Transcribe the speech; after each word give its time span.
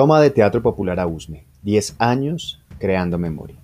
Toma 0.00 0.18
de 0.18 0.30
Teatro 0.30 0.62
Popular 0.62 0.98
a 0.98 1.06
Usme. 1.06 1.44
10 1.62 1.96
años 1.98 2.58
creando 2.78 3.18
memoria. 3.18 3.58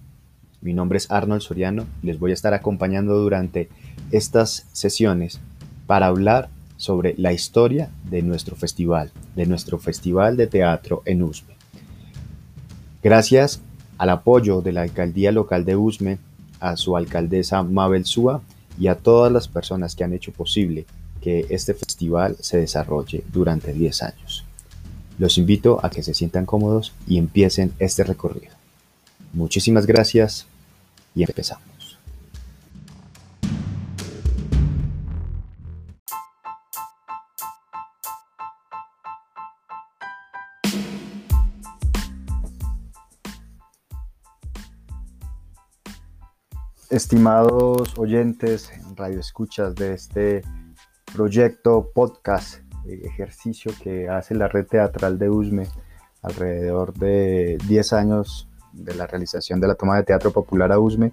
Mi 0.60 0.74
nombre 0.74 0.98
es 0.98 1.10
Arnold 1.10 1.40
Soriano 1.40 1.86
y 2.02 2.08
les 2.08 2.18
voy 2.18 2.30
a 2.30 2.34
estar 2.34 2.52
acompañando 2.52 3.16
durante 3.16 3.70
estas 4.10 4.66
sesiones 4.70 5.40
para 5.86 6.08
hablar 6.08 6.50
sobre 6.76 7.14
la 7.16 7.32
historia 7.32 7.88
de 8.10 8.20
nuestro 8.20 8.54
festival, 8.54 9.12
de 9.34 9.46
nuestro 9.46 9.78
festival 9.78 10.36
de 10.36 10.46
teatro 10.46 11.00
en 11.06 11.22
Usme. 11.22 11.54
Gracias 13.02 13.62
al 13.96 14.10
apoyo 14.10 14.60
de 14.60 14.72
la 14.72 14.82
alcaldía 14.82 15.32
local 15.32 15.64
de 15.64 15.76
Usme, 15.76 16.18
a 16.60 16.76
su 16.76 16.98
alcaldesa 16.98 17.62
Mabel 17.62 18.04
Súa 18.04 18.42
y 18.78 18.88
a 18.88 18.96
todas 18.96 19.32
las 19.32 19.48
personas 19.48 19.96
que 19.96 20.04
han 20.04 20.12
hecho 20.12 20.32
posible 20.32 20.84
que 21.22 21.46
este 21.48 21.72
festival 21.72 22.36
se 22.40 22.58
desarrolle 22.58 23.24
durante 23.32 23.72
10 23.72 24.02
años. 24.02 24.45
Los 25.18 25.38
invito 25.38 25.80
a 25.82 25.88
que 25.88 26.02
se 26.02 26.12
sientan 26.12 26.44
cómodos 26.44 26.92
y 27.06 27.16
empiecen 27.16 27.72
este 27.78 28.04
recorrido. 28.04 28.54
Muchísimas 29.32 29.86
gracias 29.86 30.46
y 31.14 31.22
empezamos. 31.22 31.66
Estimados 46.90 47.98
oyentes, 47.98 48.70
radio 48.94 49.20
escuchas 49.20 49.74
de 49.74 49.94
este 49.94 50.42
proyecto 51.14 51.90
podcast 51.92 52.65
ejercicio 52.88 53.72
que 53.82 54.08
hace 54.08 54.34
la 54.34 54.48
red 54.48 54.66
teatral 54.66 55.18
de 55.18 55.30
USME 55.30 55.68
alrededor 56.22 56.92
de 56.94 57.58
10 57.68 57.92
años 57.92 58.48
de 58.72 58.94
la 58.94 59.06
realización 59.06 59.60
de 59.60 59.68
la 59.68 59.74
toma 59.74 59.96
de 59.96 60.02
teatro 60.02 60.32
popular 60.32 60.70
a 60.72 60.78
USME, 60.78 61.12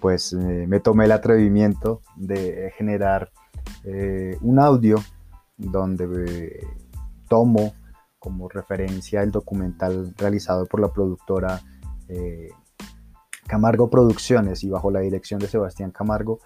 pues 0.00 0.32
eh, 0.32 0.66
me 0.68 0.80
tomé 0.80 1.06
el 1.06 1.12
atrevimiento 1.12 2.02
de 2.16 2.72
generar 2.76 3.30
eh, 3.84 4.36
un 4.40 4.58
audio 4.58 4.96
donde 5.56 6.04
eh, 6.26 6.66
tomo 7.28 7.74
como 8.18 8.48
referencia 8.48 9.22
el 9.22 9.30
documental 9.30 10.14
realizado 10.18 10.66
por 10.66 10.80
la 10.80 10.92
productora 10.92 11.60
Camargo 13.46 13.88
Producciones 13.88 14.64
y 14.64 14.68
bajo 14.68 14.90
la 14.90 14.98
dirección 14.98 15.38
de 15.38 15.46
Sebastián 15.46 15.92
Camargo 15.92 16.40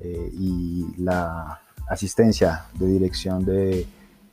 y 0.00 0.86
la 0.96 1.60
asistencia 1.86 2.64
de 2.74 2.86
dirección 2.86 3.44
de 3.44 3.86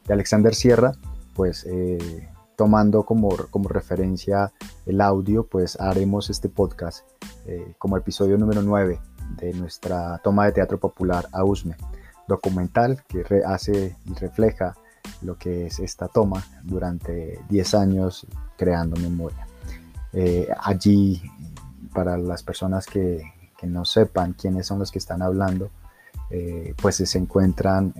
de 0.08 0.14
Alexander 0.14 0.56
Sierra, 0.56 0.94
pues 1.36 1.66
eh, 1.70 2.30
tomando 2.56 3.04
como, 3.04 3.30
como 3.52 3.70
referencia 3.70 4.52
el 4.86 5.02
audio, 5.02 5.46
pues 5.46 5.80
haremos 5.80 6.30
este 6.30 6.50
podcast 6.50 7.06
eh, 7.46 7.76
como 7.78 7.98
episodio 7.98 8.38
número 8.38 8.62
9 8.62 9.00
de 9.38 9.54
nuestra 9.54 10.20
toma 10.24 10.46
de 10.46 10.54
teatro 10.54 10.80
popular 10.80 11.28
a 11.34 11.44
USME, 11.44 11.76
documental 12.28 13.04
que 13.08 13.24
hace 13.46 13.96
y 14.06 14.14
refleja 14.16 14.76
lo 15.22 15.38
que 15.38 15.68
es 15.68 15.80
esta 15.80 16.08
toma 16.08 16.44
durante 16.64 17.40
10 17.50 17.74
años 17.76 18.26
creando 18.58 19.00
memoria. 19.00 19.48
Eh, 20.14 20.48
allí, 20.64 21.22
para 21.94 22.18
las 22.18 22.44
personas 22.44 22.86
que, 22.86 23.22
que, 23.58 23.68
no 23.68 23.86
sepan 23.86 24.34
quiénes 24.34 24.66
son 24.66 24.80
los 24.80 24.92
que 24.92 25.00
están 25.00 25.22
hablando, 25.22 25.70
pues 26.82 26.98
se 26.98 27.18
encuentran 27.18 27.94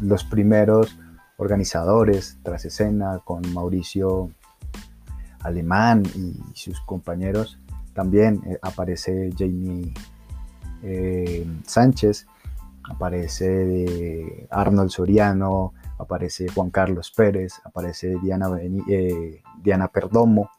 los 0.00 0.24
primeros 0.24 0.98
organizadores 1.36 2.38
tras 2.42 2.64
escena 2.64 3.20
con 3.24 3.42
Mauricio 3.54 4.30
Alemán 5.40 6.02
y 6.14 6.38
sus 6.54 6.80
compañeros. 6.82 7.58
También 7.94 8.42
eh, 8.46 8.58
aparece 8.62 9.30
Jamie 9.36 9.92
eh, 10.82 11.46
Sánchez, 11.66 12.26
aparece 12.84 14.46
Arnold 14.50 14.90
Soriano, 14.90 15.72
aparece 15.98 16.48
Juan 16.48 16.70
Carlos 16.70 17.10
Pérez, 17.10 17.54
aparece 17.64 18.16
Diana, 18.22 18.50
eh, 18.88 19.42
Diana 19.62 19.88
Perdomo, 19.88 20.50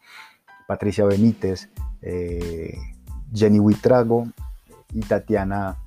Patricia 0.68 1.06
Benítez, 1.06 1.70
Jenny 3.34 3.60
Huitrago 3.60 4.28
y 4.94 5.02
Tatiana 5.02 5.78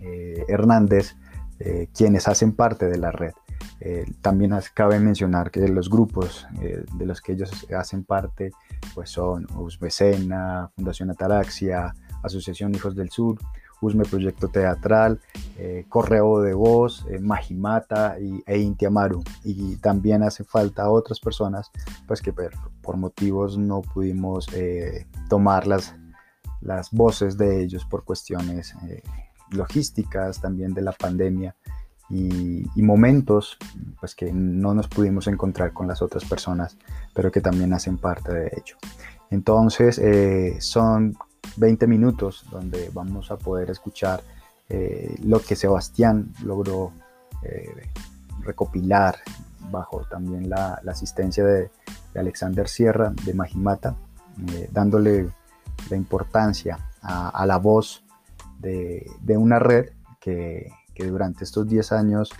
Hernández 0.00 1.14
eh, 1.60 1.88
quienes 1.92 2.28
hacen 2.28 2.52
parte 2.52 2.86
de 2.86 2.98
la 2.98 3.10
red. 3.10 3.32
Eh, 3.80 4.04
también 4.20 4.52
cabe 4.74 5.00
mencionar 5.00 5.50
que 5.50 5.66
los 5.66 5.90
grupos 5.90 6.46
eh, 6.62 6.84
de 6.94 7.06
los 7.06 7.20
que 7.20 7.32
ellos 7.32 7.50
hacen 7.76 8.04
parte 8.04 8.52
pues 8.94 9.10
son 9.10 9.46
USMECENA, 9.56 10.70
Fundación 10.76 11.10
Ataraxia, 11.10 11.94
Asociación 12.22 12.74
Hijos 12.74 12.94
del 12.94 13.10
Sur, 13.10 13.38
USME 13.80 14.04
Proyecto 14.04 14.48
Teatral, 14.48 15.20
Correo 15.88 16.40
de 16.40 16.52
Voz, 16.52 17.06
Majimata 17.20 18.18
y, 18.20 18.42
e 18.44 18.58
Intiamaru. 18.58 19.22
Y 19.44 19.76
también 19.76 20.24
hace 20.24 20.42
falta 20.42 20.90
otras 20.90 21.20
personas 21.20 21.70
pues 22.06 22.20
que 22.20 22.32
por, 22.32 22.96
motivos 22.96 23.56
no 23.56 23.82
pudimos 23.82 24.48
tomar 25.28 25.68
las, 25.68 25.94
las 26.60 26.90
voces 26.90 27.38
de 27.38 27.62
ellos 27.62 27.84
por 27.84 28.04
cuestiones 28.04 28.74
logísticas 29.50 30.40
también 30.40 30.74
de 30.74 30.82
la 30.82 30.92
pandemia 30.92 31.54
y, 32.10 32.82
momentos 32.82 33.58
pues 34.00 34.14
que 34.14 34.32
no 34.32 34.72
nos 34.72 34.88
pudimos 34.88 35.26
encontrar 35.26 35.72
con 35.72 35.86
las 35.86 36.00
otras 36.00 36.24
personas, 36.24 36.76
pero 37.14 37.30
que 37.30 37.40
también 37.40 37.72
hacen 37.74 37.98
parte 37.98 38.32
de 38.32 38.46
ello. 38.46 38.76
Entonces 39.30 39.98
eh, 39.98 40.56
son 40.60 41.16
20 41.56 41.86
minutos 41.86 42.46
donde 42.50 42.90
vamos 42.94 43.30
a 43.30 43.36
poder 43.36 43.70
escuchar 43.70 44.22
eh, 44.70 45.16
lo 45.22 45.40
que 45.40 45.54
Sebastián 45.54 46.32
logró 46.44 46.92
eh, 47.42 47.88
recopilar 48.40 49.16
bajo 49.70 50.06
también 50.10 50.48
la, 50.48 50.80
asistencia 50.86 51.44
de, 51.44 51.70
Alexander 52.14 52.66
Sierra 52.68 53.12
de 53.24 53.32
Majimata, 53.32 53.94
dándole 54.72 55.28
la 55.88 55.96
importancia 55.96 56.78
a 57.00 57.46
la 57.46 57.58
voz 57.58 58.02
de, 58.58 59.36
una 59.36 59.58
red 59.58 59.90
que, 60.20 60.70
durante 60.96 61.44
estos 61.44 61.66
10 61.68 61.92
años 61.92 62.30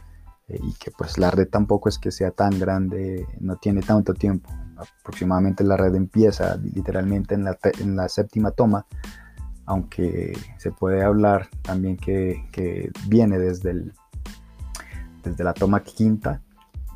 eh, 0.49 0.59
y 0.61 0.75
que 0.75 0.91
pues 0.91 1.17
la 1.17 1.31
red 1.31 1.49
tampoco 1.49 1.89
es 1.89 1.99
que 1.99 2.11
sea 2.11 2.33
tan 2.33 2.59
grande, 2.59 3.27
no 3.41 3.57
tiene 3.57 3.83
tanto 3.83 4.15
tiempo. 4.15 4.51
Aproximadamente 4.77 5.63
la 5.65 5.77
red 5.77 5.95
empieza 5.95 6.57
literalmente 6.57 7.35
en 7.35 7.45
la, 7.45 7.57
en 7.81 7.97
la 7.97 8.09
séptima 8.09 8.51
toma, 8.51 8.85
aunque 9.67 10.37
se 10.57 10.73
puede 10.73 11.03
hablar 11.03 11.49
también 11.63 11.97
que, 11.97 12.91
viene 13.07 13.39
desde, 13.39 13.71
el, 13.71 13.93
desde 15.23 15.45
la 15.45 15.55
toma 15.55 15.83
quinta, 15.83 16.43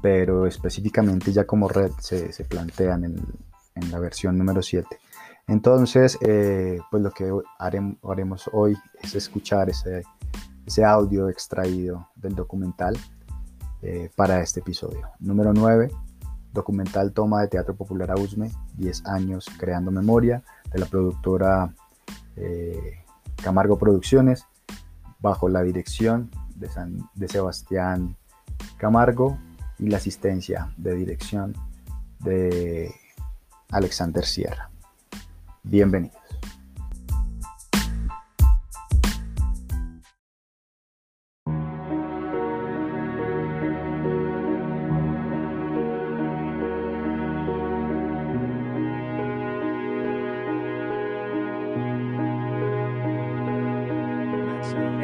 pero 0.01 0.47
específicamente 0.47 1.33
ya 1.33 1.45
como 1.45 1.69
red 1.69 1.93
se, 2.01 2.33
se 2.33 2.45
plantean 2.45 3.05
en, 3.05 3.17
en 3.75 3.91
la 3.91 3.99
versión 3.99 4.37
número 4.37 4.63
7. 4.63 5.02
Entonces, 5.49 6.19
eh, 6.21 6.79
pues 6.91 7.03
lo 7.03 7.11
que 7.11 7.31
haremos, 7.59 8.49
hoy 8.53 8.77
es 9.03 9.15
escuchar 9.15 9.69
ese, 9.71 10.05
audio 10.85 11.29
extraído 11.29 12.09
del 12.17 12.35
documental 12.35 12.97
eh, 13.83 14.11
para 14.15 14.41
este 14.41 14.61
episodio. 14.61 15.11
Número 15.19 15.53
9, 15.53 15.91
documental 16.53 17.13
Toma 17.13 17.43
de 17.43 17.49
Teatro 17.49 17.75
Popular 17.75 18.11
a 18.13 18.15
Usme, 18.15 18.51
10 18.77 19.07
años 19.07 19.47
creando 19.59 19.91
memoria, 19.91 20.43
de 20.73 20.79
la 20.79 20.87
productora 20.87 21.75
eh, 22.37 23.01
Camargo 23.43 23.77
Producciones, 23.79 24.47
bajo 25.21 25.49
la 25.49 25.63
dirección 25.63 26.31
de 27.15 27.29
Sebastián 27.29 28.17
Camargo 28.79 29.39
y 29.79 29.89
la 29.89 29.97
asistencia 29.97 30.73
de 30.77 30.95
dirección 30.95 31.55
de 32.21 32.95
Alexander 33.71 34.25
Sierra. 34.25 34.72
Bienvenidos. 35.65 36.17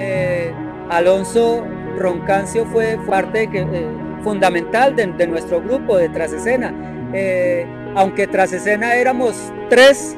Eh, 0.00 0.52
Alonso 0.90 1.64
Roncancio 1.96 2.66
fue 2.66 2.98
parte 3.06 3.48
eh, 3.52 3.88
fundamental 4.22 4.96
de, 4.96 5.26
nuestro 5.28 5.62
grupo 5.62 5.96
de 5.96 6.08
Trasescena. 6.08 6.74
Eh, 7.14 7.66
aunque 7.94 8.26
tras 8.26 8.52
escena 8.52 8.94
éramos 8.94 9.52
tres 9.70 10.16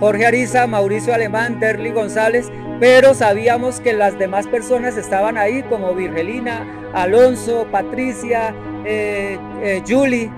Jorge 0.00 0.24
Ariza, 0.24 0.66
Mauricio 0.66 1.12
Alemán, 1.12 1.60
Derly 1.60 1.90
González, 1.90 2.50
pero 2.80 3.12
sabíamos 3.12 3.80
que 3.80 3.92
las 3.92 4.18
demás 4.18 4.46
personas 4.46 4.96
estaban 4.96 5.36
ahí 5.36 5.62
como 5.64 5.94
Virgelina, 5.94 6.66
Alonso, 6.94 7.66
Patricia, 7.70 8.54
eh, 8.86 9.38
eh, 9.62 9.82
Julie, 9.86 10.32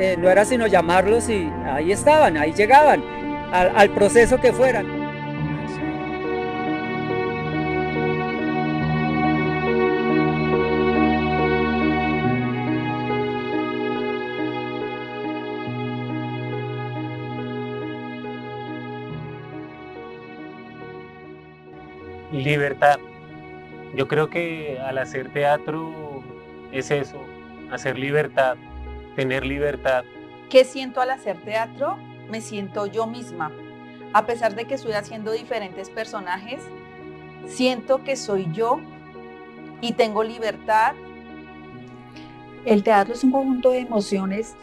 eh, 0.00 0.16
no 0.18 0.28
era 0.28 0.44
sino 0.44 0.66
llamarlos 0.66 1.28
y 1.28 1.48
ahí 1.72 1.92
estaban, 1.92 2.36
ahí 2.36 2.52
llegaban, 2.52 3.00
al 3.52 3.90
proceso 3.90 4.40
que 4.40 4.52
fueran. 4.52 4.97
Libertad. 22.48 22.98
Yo 23.94 24.08
creo 24.08 24.30
que 24.30 24.78
al 24.80 24.96
hacer 24.96 25.30
teatro 25.34 26.22
es 26.72 26.90
eso, 26.90 27.20
hacer 27.70 27.98
libertad, 27.98 28.56
tener 29.16 29.44
libertad. 29.44 30.02
¿Qué 30.48 30.64
siento 30.64 31.02
al 31.02 31.10
hacer 31.10 31.36
teatro? 31.42 31.98
Me 32.30 32.40
siento 32.40 32.86
yo 32.86 33.06
misma. 33.06 33.52
A 34.14 34.24
pesar 34.24 34.54
de 34.54 34.64
que 34.64 34.76
estoy 34.76 34.92
haciendo 34.92 35.32
diferentes 35.32 35.90
personajes, 35.90 36.62
siento 37.46 38.02
que 38.02 38.16
soy 38.16 38.48
yo 38.50 38.80
y 39.82 39.92
tengo 39.92 40.24
libertad. 40.24 40.94
El 42.64 42.82
teatro 42.82 43.12
es 43.12 43.24
un 43.24 43.30
conjunto 43.30 43.72
de 43.72 43.80
emociones 43.80 44.56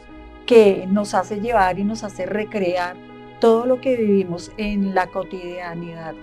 que 0.47 0.87
nos 0.87 1.13
hace 1.13 1.39
llevar 1.39 1.77
y 1.77 1.83
nos 1.83 2.03
hace 2.03 2.25
recrear 2.25 2.95
todo 3.39 3.67
lo 3.67 3.79
que 3.79 3.95
vivimos 3.95 4.51
en 4.57 4.95
la 4.95 5.05
cotidianidad. 5.05 6.15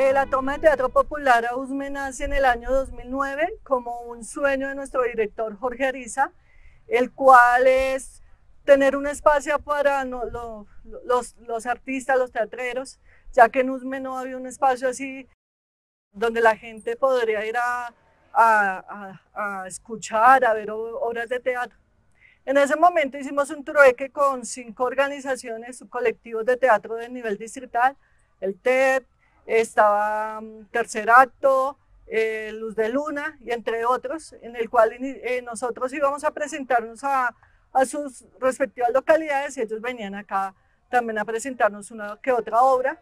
Eh, 0.00 0.12
la 0.12 0.26
toma 0.26 0.52
de 0.52 0.58
teatro 0.60 0.90
popular 0.90 1.44
a 1.44 1.56
Usme 1.56 1.90
nace 1.90 2.22
en 2.22 2.32
el 2.32 2.44
año 2.44 2.70
2009 2.70 3.54
como 3.64 4.02
un 4.02 4.22
sueño 4.22 4.68
de 4.68 4.76
nuestro 4.76 5.02
director 5.02 5.58
Jorge 5.58 5.86
Ariza, 5.86 6.30
el 6.86 7.10
cual 7.10 7.66
es 7.66 8.22
tener 8.64 8.94
un 8.94 9.08
espacio 9.08 9.58
para 9.58 10.04
los, 10.04 11.66
artistas, 11.66 12.16
los 12.16 12.30
teatreros, 12.30 13.00
ya 13.32 13.48
que 13.48 13.58
en 13.58 13.70
Usme 13.70 13.98
no 13.98 14.16
había 14.16 14.36
un 14.36 14.46
espacio 14.46 14.88
así 14.88 15.26
donde 16.12 16.42
la 16.42 16.54
gente 16.56 16.94
podría 16.94 17.44
ir 17.44 17.56
a, 17.56 17.92
a 18.32 19.64
escuchar, 19.66 20.44
a 20.44 20.54
ver 20.54 20.70
obras 20.70 21.28
de 21.28 21.40
teatro. 21.40 21.76
En 22.46 22.56
ese 22.56 22.76
momento 22.76 23.18
hicimos 23.18 23.50
un 23.50 23.64
trueque 23.64 24.10
con 24.10 24.46
cinco 24.46 24.84
organizaciones, 24.84 25.84
colectivos 25.90 26.46
de 26.46 26.56
teatro 26.56 26.94
de 26.94 27.08
nivel 27.08 27.36
distrital, 27.36 27.96
el 28.40 28.56
TED, 28.60 29.02
estaba 29.48 30.40
mm, 30.40 30.66
Tercer 30.70 31.10
Acto, 31.10 31.78
eh, 32.06 32.52
Luz 32.54 32.76
de 32.76 32.90
Luna 32.90 33.38
y 33.40 33.50
entre 33.50 33.84
otros, 33.84 34.34
en 34.42 34.56
el 34.56 34.68
cual 34.70 34.92
eh, 34.92 35.42
nosotros 35.42 35.92
íbamos 35.92 36.22
a 36.24 36.30
presentarnos 36.30 37.02
a, 37.02 37.34
sus 37.86 38.24
respectivas 38.40 38.90
localidades 38.92 39.56
y 39.56 39.60
ellos 39.60 39.80
venían 39.80 40.14
acá 40.14 40.52
también 40.90 41.18
a 41.18 41.24
presentarnos 41.24 41.90
una 41.90 42.18
que 42.20 42.32
otra 42.32 42.62
obra. 42.62 43.00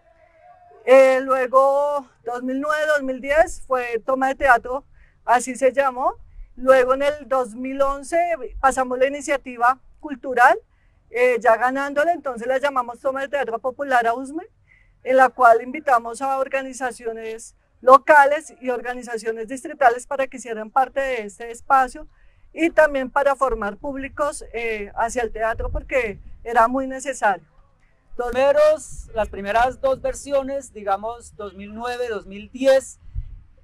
Eh, 0.84 1.20
luego, 1.22 2.06
2009-2010 2.24 3.66
fue 3.66 4.02
Toma 4.04 4.28
de 4.28 4.34
Teatro, 4.34 4.84
así 5.24 5.54
se 5.54 5.72
llamó. 5.72 6.16
Luego 6.56 6.94
en 6.94 7.02
el 7.04 7.28
2011 7.28 8.56
pasamos 8.60 8.98
la 8.98 9.06
iniciativa 9.06 9.78
cultural, 10.00 10.58
ya 11.40 11.56
ganándola, 11.56 12.12
entonces 12.12 12.46
la 12.46 12.58
llamamos 12.58 13.00
Toma 13.00 13.22
de 13.22 13.28
Teatro 13.28 13.58
Popular 13.58 14.06
a 14.06 14.14
USME 14.14 14.46
en 15.06 15.16
la 15.16 15.28
cual 15.28 15.62
invitamos 15.62 16.20
a 16.20 16.36
organizaciones 16.38 17.54
locales 17.80 18.52
y 18.60 18.70
organizaciones 18.70 19.46
distritales 19.46 20.04
para 20.04 20.26
que 20.26 20.38
hicieran 20.38 20.68
parte 20.68 20.98
de 20.98 21.22
este 21.22 21.52
espacio 21.52 22.08
y 22.52 22.70
también 22.70 23.08
para 23.08 23.36
formar 23.36 23.76
públicos 23.76 24.44
eh, 24.52 24.90
hacia 24.96 25.22
el 25.22 25.30
teatro 25.30 25.70
porque 25.70 26.18
era 26.42 26.66
muy 26.66 26.88
necesario. 26.88 27.46
Los 28.16 28.32
las 29.14 29.28
primeras 29.28 29.80
dos 29.80 30.02
versiones, 30.02 30.72
digamos 30.72 31.36
2009, 31.36 32.08
2010, 32.08 32.98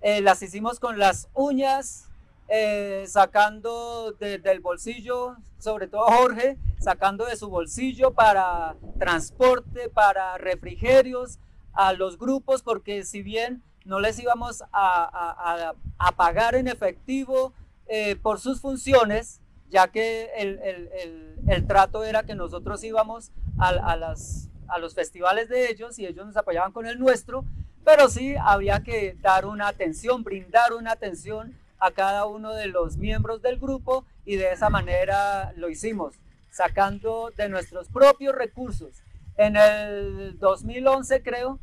eh, 0.01 0.21
las 0.21 0.43
hicimos 0.43 0.79
con 0.79 0.97
las 0.97 1.29
uñas, 1.35 2.09
eh, 2.49 3.05
sacando 3.07 4.13
del 4.13 4.61
bolsillo, 4.61 5.37
sobre 5.59 5.87
todo 5.89 6.05
Jorge, 6.05 6.59
sacando 6.81 7.25
de 7.25 7.37
su 7.37 7.49
bolsillo 7.49 8.13
para 8.13 8.77
transporte, 8.99 9.89
para 9.89 10.37
refrigerios 10.39 11.39
a 11.73 11.93
los 11.93 12.19
grupos, 12.19 12.63
porque 12.63 13.05
si 13.05 13.23
bien 13.23 13.63
no 13.85 14.01
les 14.01 14.19
íbamos 14.19 14.63
a, 14.73 15.75
pagar 16.17 16.55
en 16.55 16.69
efectivo 16.69 17.53
eh, 17.87 18.17
por 18.17 18.39
sus 18.39 18.61
funciones, 18.61 19.41
ya 19.71 19.89
que 19.89 20.29
el, 20.37 21.67
trato 21.67 22.05
era 22.05 22.25
que 22.25 22.35
nosotros 22.35 22.85
íbamos 22.85 23.33
a, 23.59 23.97
las, 23.97 24.51
a 24.69 24.79
los 24.79 24.95
festivales 24.95 25.49
de 25.49 25.71
ellos 25.71 25.99
y 25.99 26.07
ellos 26.07 26.27
nos 26.27 26.37
apoyaban 26.37 26.73
con 26.73 26.87
el 26.87 26.99
nuestro, 26.99 27.45
pero 27.85 28.09
sí 28.09 28.35
había 28.39 28.83
que 28.83 29.17
dar 29.21 29.47
una 29.47 29.69
atención, 29.69 30.23
brindar 30.23 30.73
una 30.73 30.93
atención 30.93 31.57
a 31.83 31.91
cada 31.91 32.27
uno 32.27 32.55
de 32.55 32.69
los 32.69 32.97
miembros 32.97 33.43
del 33.43 33.59
grupo 33.59 34.05
y 34.25 34.37
de 34.37 34.53
esa 34.53 34.71
manera 34.71 35.53
lo 35.57 35.69
hicimos, 35.69 36.15
sacando 36.49 37.33
de 37.37 37.49
nuestros 37.49 37.89
propios 37.89 38.37
recursos. 38.37 39.03
En 39.37 39.57
el 39.57 40.39
2011 40.39 41.25
creo, 41.25 41.59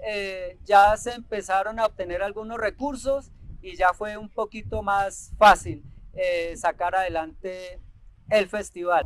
eh, 0.00 0.58
ya 0.64 0.96
se 0.96 1.12
empezaron 1.12 1.78
a 1.78 1.84
obtener 1.84 2.22
algunos 2.22 2.56
recursos 2.56 3.30
y 3.60 3.76
ya 3.76 3.92
fue 3.92 4.16
un 4.16 4.30
poquito 4.30 4.82
más 4.82 5.32
fácil 5.36 5.84
eh, 6.14 6.56
sacar 6.56 6.94
adelante 6.94 7.78
el 8.30 8.48
festival. 8.48 9.04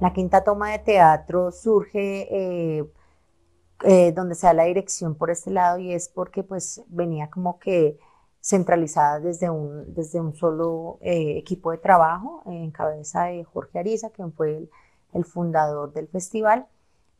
La 0.00 0.12
quinta 0.12 0.42
toma 0.42 0.72
de 0.72 0.80
teatro 0.80 1.52
surge 1.52 2.26
eh, 2.32 4.12
donde 4.12 4.34
se 4.34 4.48
da 4.48 4.54
la 4.54 4.64
dirección 4.64 5.14
por 5.14 5.30
este 5.30 5.52
lado 5.52 5.78
y 5.78 5.92
es 5.92 6.08
porque 6.08 6.42
pues 6.42 6.82
venía 6.88 7.30
como 7.30 7.60
que 7.60 7.96
centralizada 8.40 9.20
desde 9.20 9.50
un, 9.50 9.94
desde 9.94 10.20
un 10.20 10.34
solo 10.34 10.98
eh, 11.02 11.36
equipo 11.36 11.70
de 11.70 11.78
trabajo 11.78 12.42
en 12.46 12.70
cabeza 12.70 13.24
de 13.24 13.44
Jorge 13.44 13.78
Ariza, 13.78 14.10
quien 14.10 14.32
fue 14.32 14.68
el, 15.12 15.24
fundador 15.24 15.92
del 15.92 16.08
festival, 16.08 16.66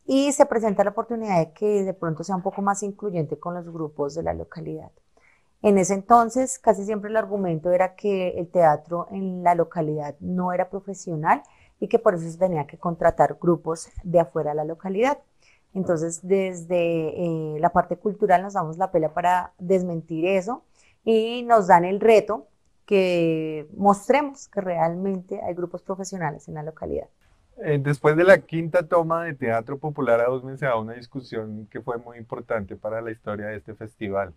y 0.05 0.31
se 0.31 0.45
presenta 0.45 0.83
la 0.83 0.91
oportunidad 0.91 1.37
de 1.39 1.51
que 1.53 1.83
de 1.83 1.93
pronto 1.93 2.23
sea 2.23 2.35
un 2.35 2.41
poco 2.41 2.61
más 2.61 2.81
incluyente 2.83 3.37
con 3.37 3.53
los 3.53 3.69
grupos 3.71 4.15
de 4.15 4.23
la 4.23 4.33
localidad. 4.33 4.91
En 5.61 5.77
ese 5.77 5.93
entonces, 5.93 6.57
casi 6.57 6.85
siempre 6.85 7.11
el 7.11 7.17
argumento 7.17 7.71
era 7.71 7.95
que 7.95 8.29
el 8.39 8.47
teatro 8.49 9.07
en 9.11 9.43
la 9.43 9.53
localidad 9.53 10.15
no 10.19 10.51
era 10.53 10.69
profesional 10.69 11.43
y 11.79 11.87
que 11.87 11.99
por 11.99 12.15
eso 12.15 12.29
se 12.29 12.37
tenía 12.37 12.65
que 12.65 12.79
contratar 12.79 13.37
grupos 13.39 13.89
de 14.03 14.19
afuera 14.19 14.51
de 14.51 14.55
la 14.55 14.65
localidad. 14.65 15.19
Entonces, 15.73 16.19
desde 16.23 17.55
eh, 17.55 17.59
la 17.59 17.69
parte 17.69 17.95
cultural 17.95 18.41
nos 18.41 18.53
damos 18.53 18.77
la 18.77 18.91
pelea 18.91 19.13
para 19.13 19.53
desmentir 19.59 20.25
eso 20.25 20.63
y 21.03 21.43
nos 21.43 21.67
dan 21.67 21.85
el 21.85 21.99
reto 21.99 22.47
que 22.85 23.67
mostremos 23.75 24.47
que 24.47 24.61
realmente 24.61 25.41
hay 25.41 25.53
grupos 25.53 25.81
profesionales 25.81 26.47
en 26.47 26.55
la 26.55 26.63
localidad. 26.63 27.07
Eh, 27.63 27.79
después 27.81 28.15
de 28.15 28.23
la 28.23 28.39
quinta 28.39 28.87
toma 28.87 29.25
de 29.25 29.33
Teatro 29.33 29.77
Popular 29.77 30.19
a 30.19 30.25
dos 30.25 30.43
meses, 30.43 30.69
una 30.77 30.93
discusión 30.93 31.67
que 31.67 31.81
fue 31.81 31.97
muy 31.97 32.17
importante 32.17 32.75
para 32.75 33.01
la 33.01 33.11
historia 33.11 33.47
de 33.47 33.57
este 33.57 33.75
festival. 33.75 34.33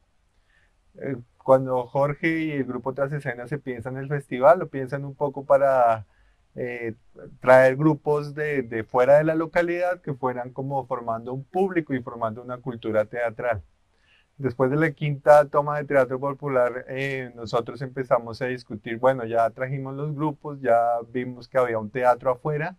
Eh, 1.01 1.17
cuando 1.39 1.87
Jorge 1.87 2.41
y 2.41 2.51
el 2.53 2.65
grupo 2.65 2.95
Tras 2.95 3.13
Escenas 3.13 3.49
se 3.51 3.59
piensan 3.59 3.97
en 3.97 4.05
el 4.05 4.09
festival, 4.09 4.59
lo 4.59 4.69
piensan 4.69 5.05
un 5.05 5.15
poco 5.15 5.45
para 5.45 6.07
eh, 6.55 6.95
traer 7.41 7.77
grupos 7.77 8.35
de, 8.35 8.87
fuera 8.89 9.19
de 9.19 9.25
la 9.25 9.35
localidad 9.35 10.01
que 10.01 10.15
fueran 10.15 10.51
como 10.51 10.87
formando 10.87 11.33
un 11.33 11.45
público 11.45 11.95
y 11.95 12.03
formando 12.03 12.43
una 12.43 12.59
cultura 12.59 13.05
teatral. 13.07 13.63
Después 14.37 14.71
de 14.71 14.77
la 14.77 14.91
quinta 14.91 15.45
toma 15.49 15.79
de 15.79 15.85
teatro 15.85 16.19
popular, 16.19 16.85
eh, 16.89 17.31
nosotros 17.37 17.81
empezamos 17.83 18.43
a 18.43 18.47
discutir, 18.47 18.99
bueno, 18.99 19.25
ya 19.25 19.49
trajimos 19.51 19.95
los 19.95 20.13
grupos, 20.15 20.61
ya 20.61 20.77
vimos 21.13 21.47
que 21.49 21.57
había 21.59 21.79
un 21.79 21.91
teatro 21.91 22.33
afuera 22.33 22.77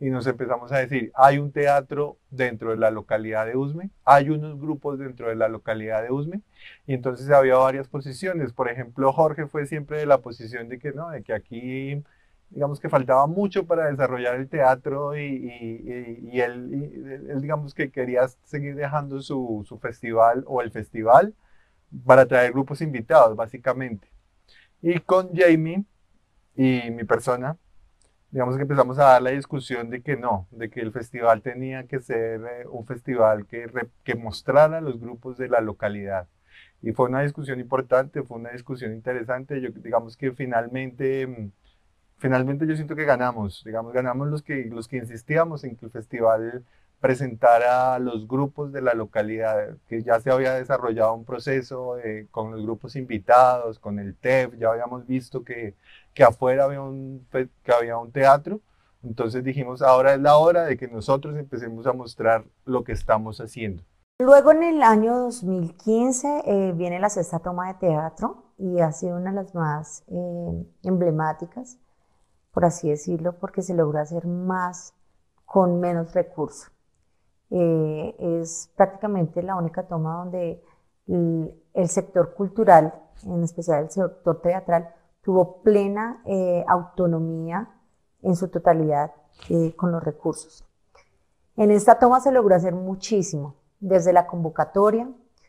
y 0.00 0.10
nos 0.10 0.26
empezamos 0.26 0.72
a 0.72 0.78
decir, 0.78 1.12
hay 1.14 1.38
un 1.38 1.52
teatro 1.52 2.18
dentro 2.30 2.70
de 2.70 2.76
la 2.76 2.90
localidad 2.90 3.46
de 3.46 3.56
Usme, 3.56 3.90
hay 4.04 4.30
unos 4.30 4.58
grupos 4.60 4.98
dentro 4.98 5.28
de 5.28 5.36
la 5.36 5.48
localidad 5.48 6.02
de 6.02 6.10
Usme 6.10 6.40
y 6.86 6.94
entonces 6.94 7.30
había 7.30 7.56
varias 7.56 7.88
posiciones. 7.88 8.52
Por 8.52 8.68
ejemplo, 8.68 9.12
Jorge 9.12 9.46
fue 9.46 9.66
siempre 9.66 9.98
de 9.98 10.06
la 10.06 10.18
posición 10.18 10.68
de 10.68 10.78
que 10.80 10.92
no, 10.92 11.10
de 11.10 11.22
que 11.22 11.32
aquí 11.32 12.02
digamos 12.50 12.80
que 12.80 12.88
faltaba 12.88 13.26
mucho 13.26 13.66
para 13.66 13.90
desarrollar 13.90 14.36
el 14.36 14.48
teatro 14.48 15.16
y, 15.16 16.40
él, 16.40 17.40
digamos 17.40 17.74
que 17.74 17.90
quería 17.90 18.28
seguir 18.44 18.76
dejando 18.76 19.20
su, 19.20 19.66
festival 19.80 20.44
o 20.46 20.62
el 20.62 20.70
festival 20.70 21.34
para 22.04 22.26
traer 22.26 22.52
grupos 22.52 22.80
invitados, 22.80 23.36
básicamente. 23.36 24.08
Y 24.82 25.00
con 25.00 25.34
Jamie 25.34 25.84
y 26.54 26.90
mi 26.90 27.04
persona, 27.04 27.56
digamos 28.30 28.56
que 28.56 28.62
empezamos 28.62 28.98
a 28.98 29.04
dar 29.04 29.22
la 29.22 29.30
discusión 29.30 29.90
de 29.90 30.02
que 30.02 30.16
no, 30.16 30.46
de 30.50 30.70
que 30.70 30.80
el 30.80 30.92
festival 30.92 31.42
tenía 31.42 31.86
que 31.86 32.00
ser 32.00 32.40
eh, 32.40 32.66
un 32.70 32.86
festival 32.86 33.46
que, 33.46 33.70
que 34.04 34.14
mostrara 34.14 34.80
los 34.80 35.00
grupos 35.00 35.38
de 35.38 35.48
la 35.48 35.60
localidad. 35.60 36.28
Y 36.82 36.92
fue 36.92 37.08
una 37.08 37.22
discusión 37.22 37.58
importante, 37.60 38.22
fue 38.22 38.38
una 38.38 38.50
discusión 38.50 38.92
interesante. 38.92 39.60
Yo 39.60 39.70
digamos 39.70 40.16
que 40.16 40.32
finalmente 40.32 41.26
mm, 41.26 41.50
finalmente 42.18 42.66
yo 42.66 42.74
siento 42.74 42.96
que 42.96 43.04
ganamos, 43.04 43.62
digamos, 43.64 43.92
ganamos 43.92 44.28
los 44.28 44.42
que, 44.42 44.66
los 44.66 44.88
que 44.88 44.98
insistíamos 44.98 45.64
en 45.64 45.76
que 45.76 45.86
el 45.86 45.92
festival 45.92 46.64
presentara 47.00 47.94
a 47.94 47.98
los 47.98 48.26
grupos 48.26 48.72
de 48.72 48.80
la 48.80 48.94
localidad, 48.94 49.76
que 49.88 50.02
ya 50.02 50.18
se 50.20 50.30
había 50.30 50.54
desarrollado 50.54 51.14
un 51.14 51.24
proceso 51.24 51.96
con 52.30 52.50
los 52.52 52.62
grupos 52.62 52.96
invitados, 52.96 53.78
con 53.78 53.98
el 53.98 54.14
TEF, 54.14 54.54
ya 54.58 54.70
habíamos 54.70 55.06
visto 55.06 55.44
que, 55.44 55.74
que 56.14 56.24
afuera 56.24 56.64
había 56.64 56.80
un, 56.80 57.26
que 57.30 57.72
había 57.72 57.98
un 57.98 58.12
teatro, 58.12 58.60
entonces 59.02 59.44
dijimos, 59.44 59.82
ahora 59.82 60.14
es 60.14 60.20
la 60.20 60.36
hora 60.36 60.64
de 60.64 60.76
que 60.76 60.88
nosotros 60.88 61.36
empecemos 61.36 61.86
a 61.86 61.92
mostrar 61.92 62.44
lo 62.64 62.82
que 62.82 62.92
estamos 62.92 63.40
haciendo. 63.40 63.84
Luego 64.18 64.50
en 64.50 64.62
el 64.62 64.82
año 64.82 65.14
2015 65.16 66.42
eh, 66.46 66.72
viene 66.74 66.98
la 66.98 67.10
sexta 67.10 67.38
toma 67.38 67.68
de 67.68 67.74
teatro 67.74 68.44
y 68.58 68.80
ha 68.80 68.90
sido 68.90 69.16
una 69.16 69.30
de 69.30 69.36
las 69.36 69.54
más 69.54 70.04
eh, 70.08 70.66
emblemáticas, 70.84 71.78
por 72.56 72.64
así 72.64 72.88
decirlo, 72.88 73.34
porque 73.34 73.60
se 73.60 73.74
logra 73.74 74.00
hacer 74.00 74.26
más 74.26 74.94
con 75.44 75.78
menos 75.78 76.14
recursos. 76.14 76.72
Eh, 77.50 78.16
es 78.18 78.70
prácticamente 78.74 79.42
la 79.42 79.56
única 79.56 79.82
toma 79.82 80.16
donde 80.16 80.64
el, 81.06 81.88
sector 81.90 82.32
cultural, 82.32 82.94
en 83.24 83.44
especial 83.44 83.84
el 83.84 83.90
sector 83.90 84.40
teatral, 84.40 84.88
tuvo 85.20 85.60
plena 85.60 86.22
autonomía 86.66 87.68
en 88.22 88.36
su 88.36 88.48
totalidad 88.48 89.12
con 89.76 89.92
los 89.92 90.02
recursos. 90.02 90.64
En 91.56 91.70
esta 91.70 91.98
toma 91.98 92.20
se 92.20 92.32
logró 92.32 92.54
hacer 92.54 92.74
muchísimo 92.74 93.56
desde 93.80 94.14
la 94.14 94.26
convocatoria 94.26 95.06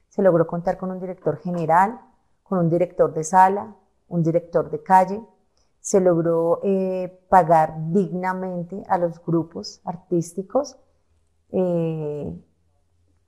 se 0.10 0.22
logró 0.24 0.48
contar 0.48 0.78
con 0.78 0.90
un 0.90 1.00
director 1.00 1.38
general, 1.38 2.02
con 2.44 2.58
un 2.58 2.70
director 2.72 3.14
de 3.14 3.24
sala, 3.24 3.76
un 4.08 4.24
director 4.24 4.72
de 4.72 4.82
calle, 4.82 5.22
se 5.88 6.01
logró 6.01 6.60
eh, 6.63 7.17
pagar 7.29 7.75
dignamente 7.94 8.84
a 8.89 8.98
los 8.98 9.24
grupos 9.24 9.79
artísticos, 9.86 10.77
eh, 11.53 12.38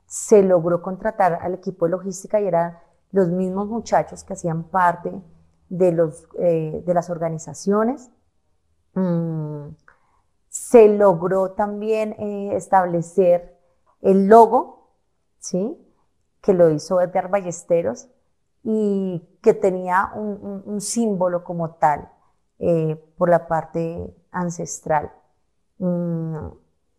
se 0.05 0.43
logró 0.43 0.81
contratar 0.81 1.39
al 1.41 1.53
equipo 1.53 1.85
de 1.85 1.91
logística 1.91 2.41
y 2.41 2.47
eran 2.47 2.77
los 3.13 3.29
mismos 3.29 3.69
muchachos 3.69 4.25
que 4.25 4.33
hacían 4.33 4.65
parte 4.65 5.09
de, 5.69 5.93
los, 5.93 6.27
eh, 6.37 6.83
de 6.85 6.93
las 6.93 7.09
organizaciones. 7.09 8.11
Mm, 8.93 9.69
se 10.49 10.89
logró 10.89 11.51
también 11.51 12.11
establecer 12.51 13.57
el 14.01 14.27
logo 14.27 14.89
¿sí? 15.37 15.77
que 16.41 16.53
lo 16.53 16.69
hizo 16.71 16.99
Edgar 16.99 17.29
Ballesteros 17.29 18.09
y 18.63 19.39
que 19.41 19.53
tenía 19.53 20.11
un, 20.13 20.81
símbolo 20.81 21.45
como 21.45 21.75
tal 21.75 22.18
eh, 22.59 22.95
por 23.17 23.29
la 23.29 23.47
parte 23.47 24.15
ancestral. 24.31 25.11
Mm, 25.77 26.47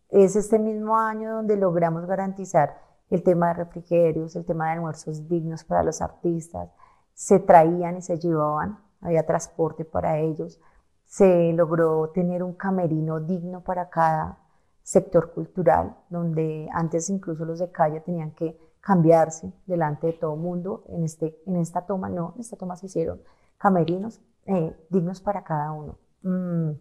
es 0.09 0.35
este 0.35 0.59
mismo 0.59 0.97
año 0.97 1.35
donde 1.35 1.55
logramos 1.55 2.05
garantizar 2.05 2.81
el 3.09 3.23
tema 3.23 3.49
de 3.49 3.53
refrigerios, 3.55 4.35
el 4.35 4.45
tema 4.45 4.65
de 4.65 4.71
almuerzos 4.73 5.27
dignos 5.27 5.63
para 5.63 5.83
los 5.83 6.01
artistas, 6.01 6.69
se 7.13 7.39
traían 7.39 7.97
y 7.97 8.01
se 8.01 8.17
llevaban, 8.17 8.79
había 9.01 9.25
transporte 9.25 9.85
para 9.85 10.17
ellos, 10.17 10.59
se 11.05 11.53
logró 11.53 12.09
tener 12.09 12.41
un 12.41 12.53
camerino 12.53 13.19
digno 13.19 13.61
para 13.61 13.89
cada 13.89 14.39
sector 14.81 15.31
cultural, 15.33 15.95
donde 16.09 16.69
antes 16.73 17.09
incluso 17.09 17.45
los 17.45 17.59
de 17.59 17.71
calle 17.71 17.99
tenían 18.01 18.31
que 18.31 18.57
cambiarse 18.79 19.53
delante 19.67 20.07
de 20.07 20.13
todo 20.13 20.35
mundo. 20.35 20.83
En, 20.87 21.03
este, 21.03 21.39
en 21.45 21.57
esta 21.57 21.85
toma 21.85 22.09
no, 22.09 22.33
en 22.35 22.41
esta 22.41 22.57
toma 22.57 22.75
se 22.75 22.87
hicieron 22.87 23.21
camerinos 23.57 24.21
eh, 24.45 24.75
dignos 24.89 25.21
para 25.21 25.43
cada 25.43 25.71
uno. 25.71 25.97
Mm. 26.23 26.71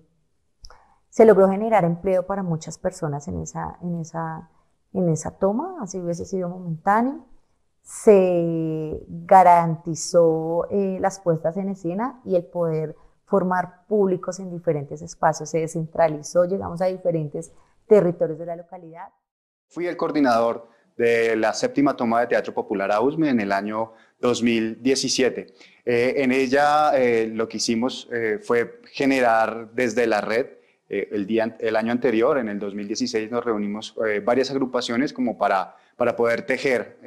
Se 1.09 1.25
logró 1.25 1.49
generar 1.49 1.85
empleo 1.85 2.27
para 2.27 2.43
muchas 2.43 2.79
personas 2.79 3.27
en 3.29 3.41
esa, 3.41 3.79
en 3.83 4.01
esa, 4.01 4.49
en 4.93 5.09
esa 5.09 5.39
toma, 5.39 5.77
así 5.83 5.99
hubiese 5.99 6.25
sido 6.25 6.49
momentáneo. 6.49 7.27
Se 7.83 9.03
garantizó 9.09 10.69
eh, 10.71 10.99
las 11.01 11.19
puestas 11.21 11.57
en 11.57 11.71
escena 11.71 12.21
y 12.25 12.37
el 12.37 12.45
poder 12.45 12.95
formar 13.25 13.87
públicos 13.87 14.39
en 14.39 14.51
diferentes 14.51 15.03
espacios. 15.03 15.51
Se 15.51 15.59
descentralizó, 15.59 16.45
llegamos 16.45 16.81
a 16.83 16.87
diferentes 16.87 17.53
territorios 17.87 18.39
de 18.39 18.47
la 18.47 18.57
localidad. 18.57 19.09
Fui 19.69 19.87
el 19.87 19.97
coordinador 19.97 20.69
de 21.01 21.35
la 21.35 21.55
séptima 21.55 21.97
toma 21.97 22.21
de 22.21 22.27
Teatro 22.27 22.53
Popular 22.53 22.93
AUSME 22.93 23.31
en 23.31 23.41
el 23.41 23.53
año 23.53 23.95
2017. 24.21 25.47
Eh, 25.87 26.15
en 26.19 26.31
ella 26.31 26.93
eh, 26.95 27.31
lo 27.33 27.49
que 27.49 27.57
hicimos 27.57 28.07
eh, 28.13 28.39
fue 28.43 28.81
generar 28.93 29.71
desde 29.73 30.07
la 30.07 30.21
red, 30.21 30.47
el, 30.91 31.25
día, 31.25 31.57
el 31.61 31.77
año 31.77 31.93
anterior, 31.93 32.37
en 32.37 32.49
el 32.49 32.59
2016, 32.59 33.31
nos 33.31 33.45
reunimos 33.45 33.95
varias 34.25 34.51
agrupaciones 34.51 35.13
como 35.13 35.39
para, 35.39 35.77
para 35.97 36.17
poder 36.17 36.43
tejer 36.43 36.99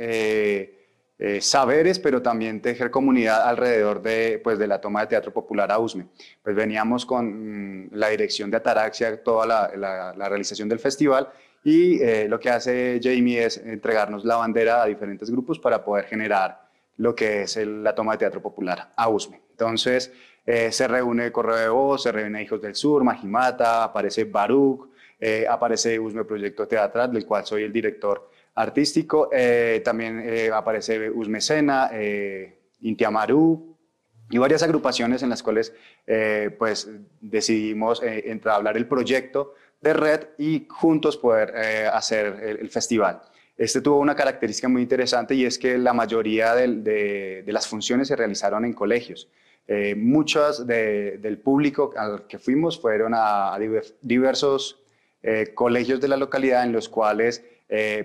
saberes, 1.42 2.00
pero 2.00 2.22
también 2.22 2.62
tejer 2.62 2.90
comunidad 2.90 3.46
alrededor 3.46 4.02
de, 4.02 4.40
pues, 4.42 4.58
de 4.58 4.68
la 4.68 4.80
toma 4.80 5.02
de 5.02 5.08
Teatro 5.08 5.34
Popular 5.34 5.70
AUSME. 5.70 6.06
Pues 6.42 6.56
veníamos 6.56 7.06
con 7.06 7.88
mm, 7.88 7.90
la 7.92 8.08
dirección 8.08 8.50
de 8.50 8.56
Ataraxia, 8.56 9.22
toda 9.22 9.46
la, 9.46 10.14
la 10.16 10.30
realización 10.30 10.70
del 10.70 10.80
festival, 10.80 11.28
y 11.64 12.02
eh, 12.02 12.28
lo 12.28 12.40
que 12.40 12.50
hace 12.50 13.00
Jamie 13.02 13.46
es 13.46 13.58
entregarnos 13.58 14.26
la 14.26 14.36
bandera 14.36 14.84
a 14.84 14.86
diferentes 14.86 15.32
grupos 15.32 15.60
para 15.60 15.84
poder 15.84 16.06
generar 16.06 16.62
lo 16.98 17.16
que 17.16 17.44
es 17.44 17.56
la 17.58 17.96
toma 17.96 18.14
de 18.14 18.18
teatro 18.20 18.42
popular 18.42 18.92
a 18.96 19.10
USME. 19.10 19.42
Entonces, 19.52 20.12
eh, 20.46 20.72
se 20.72 20.88
reúne 20.88 21.32
Correo 21.32 21.56
de 21.56 21.70
Voz, 21.70 22.04
se 22.04 22.12
reúne 22.12 22.44
Hijos 22.44 22.62
del 22.62 22.76
Sur, 22.76 23.04
Majimata, 23.04 23.86
aparece 23.86 24.26
Baruch, 24.26 24.90
eh, 25.20 25.46
aparece 25.50 25.98
USME 25.98 26.26
Proyecto 26.26 26.68
Teatral, 26.68 27.14
del 27.14 27.26
cual 27.26 27.46
soy 27.46 27.64
el 27.64 27.72
director 27.72 28.30
artístico, 28.56 29.30
también 29.84 30.52
aparece 30.54 31.10
USME 31.10 31.42
Sena, 31.42 31.90
Intiamaru, 32.82 33.76
y 34.30 34.38
varias 34.38 34.62
agrupaciones 34.62 35.24
en 35.24 35.30
las 35.30 35.42
cuales 35.42 35.74
pues 36.60 36.88
decidimos 37.20 38.04
entablar 38.04 38.78
el 38.78 38.86
proyecto 38.86 39.56
de 39.84 39.94
red 39.94 40.28
y 40.38 40.66
juntos 40.70 41.18
poder 41.18 41.54
eh, 41.56 41.88
hacer 41.92 42.58
el, 42.60 42.70
festival. 42.70 43.22
Este 43.58 43.82
tuvo 43.82 44.00
una 44.00 44.16
característica 44.16 44.70
muy 44.70 44.82
interesante 44.82 45.36
y 45.36 45.46
es 45.46 45.60
que 45.60 45.78
la 45.78 45.94
mayoría 45.94 46.56
de, 46.56 47.44
las 47.46 47.68
funciones 47.68 48.08
se 48.08 48.16
realizaron 48.16 48.66
en 48.66 48.74
colegios. 48.74 49.30
Eh, 49.68 49.96
muchos 49.96 50.66
del 50.66 51.38
público 51.38 51.94
al 51.96 52.28
que 52.28 52.40
fuimos 52.40 52.80
fueron 52.80 53.14
a, 53.16 53.58
diversos 54.02 54.80
eh, 55.22 55.52
colegios 55.54 56.00
de 56.02 56.08
la 56.08 56.18
localidad 56.18 56.64
en 56.64 56.72
los 56.72 56.90
cuales 56.90 57.44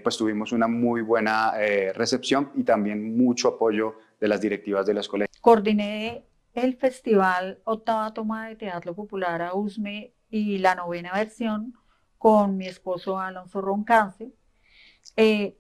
pues 0.03 0.17
tuvimos 0.17 0.53
una 0.53 0.67
muy 0.67 1.03
buena 1.03 1.53
recepción 1.93 2.53
y 2.55 2.63
también 2.63 3.15
mucho 3.19 3.49
apoyo 3.49 3.97
de 4.19 4.27
las 4.27 4.41
directivas 4.41 4.87
de 4.87 4.95
los 4.95 5.07
colegios. 5.09 5.37
Coordiné 5.43 6.25
el 6.55 6.75
festival 6.77 7.59
Octava 7.65 8.15
Toma 8.15 8.49
de 8.49 8.57
Teatro 8.57 8.95
Popular 8.95 9.43
a 9.43 9.53
USME 9.53 10.15
y 10.31 10.59
la 10.59 10.75
novena 10.75 11.13
versión 11.13 11.75
con 12.19 12.57
mi 12.57 12.67
esposo 12.67 13.19
Alonso 13.19 13.61
Roncance. 13.61 14.33
Eh, 15.17 15.57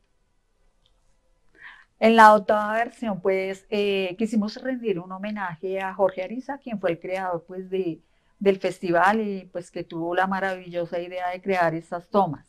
en 2.00 2.16
la 2.16 2.34
octava 2.34 2.74
versión, 2.74 3.20
pues, 3.20 3.66
eh, 3.70 4.14
quisimos 4.18 4.56
rendir 4.62 4.98
un 5.00 5.10
homenaje 5.10 5.80
a 5.80 5.94
Jorge 5.94 6.22
Ariza, 6.22 6.58
quien 6.58 6.80
fue 6.80 6.92
el 6.92 7.00
creador, 7.00 7.44
pues, 7.46 7.70
de, 7.70 8.00
del 8.38 8.58
festival 8.58 9.20
y, 9.20 9.46
pues, 9.46 9.70
que 9.70 9.84
tuvo 9.84 10.14
la 10.14 10.26
maravillosa 10.26 11.00
idea 11.00 11.30
de 11.30 11.40
crear 11.40 11.74
estas 11.74 12.08
tomas. 12.08 12.46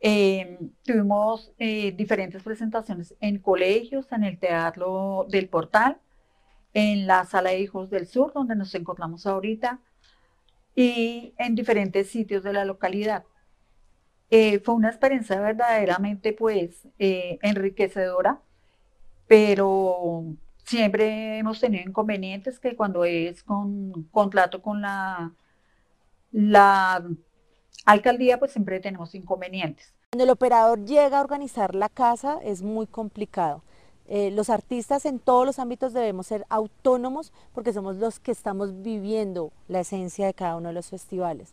Eh, 0.00 0.58
tuvimos 0.84 1.54
diferentes 1.58 2.42
presentaciones 2.42 3.14
en 3.20 3.38
colegios, 3.38 4.12
en 4.12 4.24
el 4.24 4.38
Teatro 4.38 5.26
del 5.30 5.48
Portal, 5.48 5.98
en 6.74 7.06
la 7.06 7.24
Sala 7.24 7.50
de 7.50 7.60
Hijos 7.60 7.88
del 7.88 8.06
Sur, 8.06 8.32
donde 8.34 8.56
nos 8.56 8.74
encontramos 8.74 9.26
ahorita, 9.26 9.80
y 10.74 11.34
en 11.38 11.54
diferentes 11.54 12.10
sitios 12.10 12.42
de 12.42 12.52
la 12.52 12.64
localidad. 12.64 13.24
Eh, 14.30 14.60
fue 14.60 14.74
una 14.74 14.88
experiencia 14.88 15.40
verdaderamente 15.40 16.32
pues 16.32 16.88
eh, 16.98 17.38
enriquecedora, 17.42 18.40
pero 19.26 20.24
siempre 20.64 21.38
hemos 21.38 21.60
tenido 21.60 21.88
inconvenientes 21.88 22.58
que 22.58 22.74
cuando 22.74 23.04
es 23.04 23.42
con 23.44 24.04
contrato 24.10 24.62
con 24.62 24.80
la, 24.80 25.32
la 26.32 27.04
alcaldía 27.84 28.38
pues 28.38 28.52
siempre 28.52 28.80
tenemos 28.80 29.14
inconvenientes. 29.14 29.94
Cuando 30.10 30.24
el 30.24 30.30
operador 30.30 30.84
llega 30.84 31.18
a 31.18 31.22
organizar 31.22 31.74
la 31.74 31.88
casa 31.88 32.38
es 32.42 32.62
muy 32.62 32.86
complicado 32.86 33.62
eh, 34.06 34.30
los 34.30 34.50
artistas 34.50 35.06
en 35.06 35.18
todos 35.18 35.46
los 35.46 35.58
ámbitos 35.58 35.94
debemos 35.94 36.26
ser 36.26 36.44
autónomos 36.50 37.32
porque 37.54 37.72
somos 37.72 37.96
los 37.96 38.20
que 38.20 38.32
estamos 38.32 38.82
viviendo 38.82 39.50
la 39.66 39.80
esencia 39.80 40.26
de 40.26 40.34
cada 40.34 40.56
uno 40.56 40.68
de 40.68 40.74
los 40.74 40.90
festivales. 40.90 41.52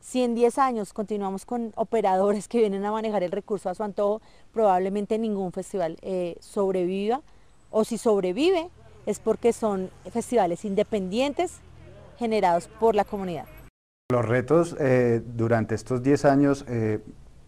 Si 0.00 0.22
en 0.22 0.34
10 0.34 0.58
años 0.58 0.92
continuamos 0.92 1.44
con 1.44 1.72
operadores 1.74 2.48
que 2.48 2.58
vienen 2.58 2.84
a 2.84 2.92
manejar 2.92 3.22
el 3.22 3.32
recurso 3.32 3.68
a 3.68 3.74
su 3.74 3.82
antojo, 3.82 4.22
probablemente 4.52 5.18
ningún 5.18 5.52
festival 5.52 5.98
eh, 6.02 6.36
sobreviva 6.40 7.22
o 7.70 7.84
si 7.84 7.98
sobrevive 7.98 8.70
es 9.06 9.18
porque 9.18 9.52
son 9.52 9.90
festivales 10.10 10.64
independientes, 10.64 11.58
generados 12.18 12.68
por 12.68 12.94
la 12.94 13.04
comunidad. 13.04 13.46
Los 14.12 14.26
retos 14.26 14.76
eh, 14.78 15.22
durante 15.24 15.74
estos 15.74 16.02
10 16.02 16.24
años, 16.24 16.64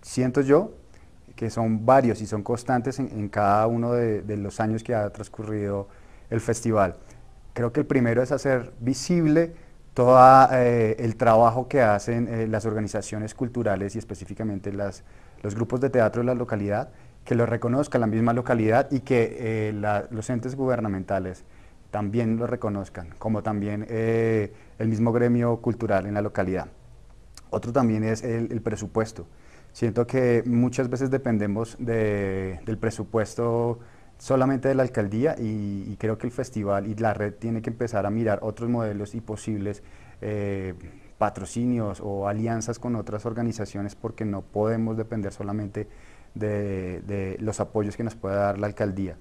siento 0.00 0.40
yo, 0.40 0.72
que 1.36 1.50
son 1.50 1.84
varios 1.84 2.20
y 2.20 2.26
son 2.26 2.42
constantes 2.42 2.98
en, 2.98 3.28
cada 3.28 3.66
uno 3.66 3.92
de, 3.92 4.36
los 4.36 4.60
años 4.60 4.82
que 4.82 4.94
ha 4.94 5.10
transcurrido 5.10 5.88
el 6.30 6.40
festival. 6.40 6.96
Creo 7.52 7.72
que 7.72 7.80
el 7.80 7.86
primero 7.86 8.22
es 8.22 8.32
hacer 8.32 8.72
visible 8.80 9.54
todo 9.94 10.18
eh, 10.52 10.96
el 10.98 11.16
trabajo 11.16 11.68
que 11.68 11.82
hacen 11.82 12.50
las 12.50 12.64
organizaciones 12.64 13.34
culturales 13.34 13.94
y 13.94 13.98
específicamente 13.98 14.72
las, 14.72 15.04
los 15.42 15.54
grupos 15.54 15.80
de 15.80 15.90
teatro 15.90 16.22
de 16.22 16.26
la 16.26 16.34
localidad, 16.34 16.90
que 17.24 17.34
lo 17.34 17.46
reconozca 17.46 17.98
la 17.98 18.06
misma 18.06 18.32
localidad 18.32 18.90
y 18.90 19.00
que 19.00 19.72
los 20.10 20.30
entes 20.30 20.56
gubernamentales 20.56 21.44
también 21.92 22.38
lo 22.38 22.48
reconozcan, 22.48 23.10
como 23.18 23.42
también 23.42 23.86
eh, 23.88 24.52
el 24.78 24.88
mismo 24.88 25.12
gremio 25.12 25.58
cultural 25.58 26.06
en 26.06 26.14
la 26.14 26.22
localidad. 26.22 26.66
Otro 27.50 27.70
también 27.70 28.02
es 28.02 28.24
el, 28.24 28.62
presupuesto. 28.62 29.26
Siento 29.72 30.06
que 30.06 30.42
muchas 30.46 30.88
veces 30.90 31.10
dependemos 31.10 31.76
del 31.78 32.78
presupuesto 32.78 33.78
solamente 34.18 34.68
de 34.68 34.74
la 34.74 34.82
alcaldía 34.82 35.34
y, 35.38 35.96
creo 35.98 36.18
que 36.18 36.26
el 36.26 36.32
festival 36.32 36.86
y 36.86 36.94
la 36.94 37.14
red 37.14 37.34
tiene 37.34 37.62
que 37.62 37.70
empezar 37.70 38.06
a 38.06 38.10
mirar 38.10 38.40
otros 38.42 38.68
modelos 38.68 39.14
y 39.14 39.20
posibles 39.20 39.82
eh, 40.20 40.74
patrocinios 41.18 42.00
o 42.00 42.28
alianzas 42.28 42.78
con 42.78 42.96
otras 42.96 43.26
organizaciones 43.26 43.94
porque 43.94 44.24
no 44.24 44.42
podemos 44.42 44.96
depender 44.96 45.32
solamente 45.32 45.88
de, 46.34 47.00
de 47.02 47.36
los 47.40 47.58
apoyos 47.60 47.96
que 47.96 48.04
nos 48.04 48.14
pueda 48.14 48.36
dar 48.36 48.58
la 48.58 48.66
alcaldía. 48.66 49.16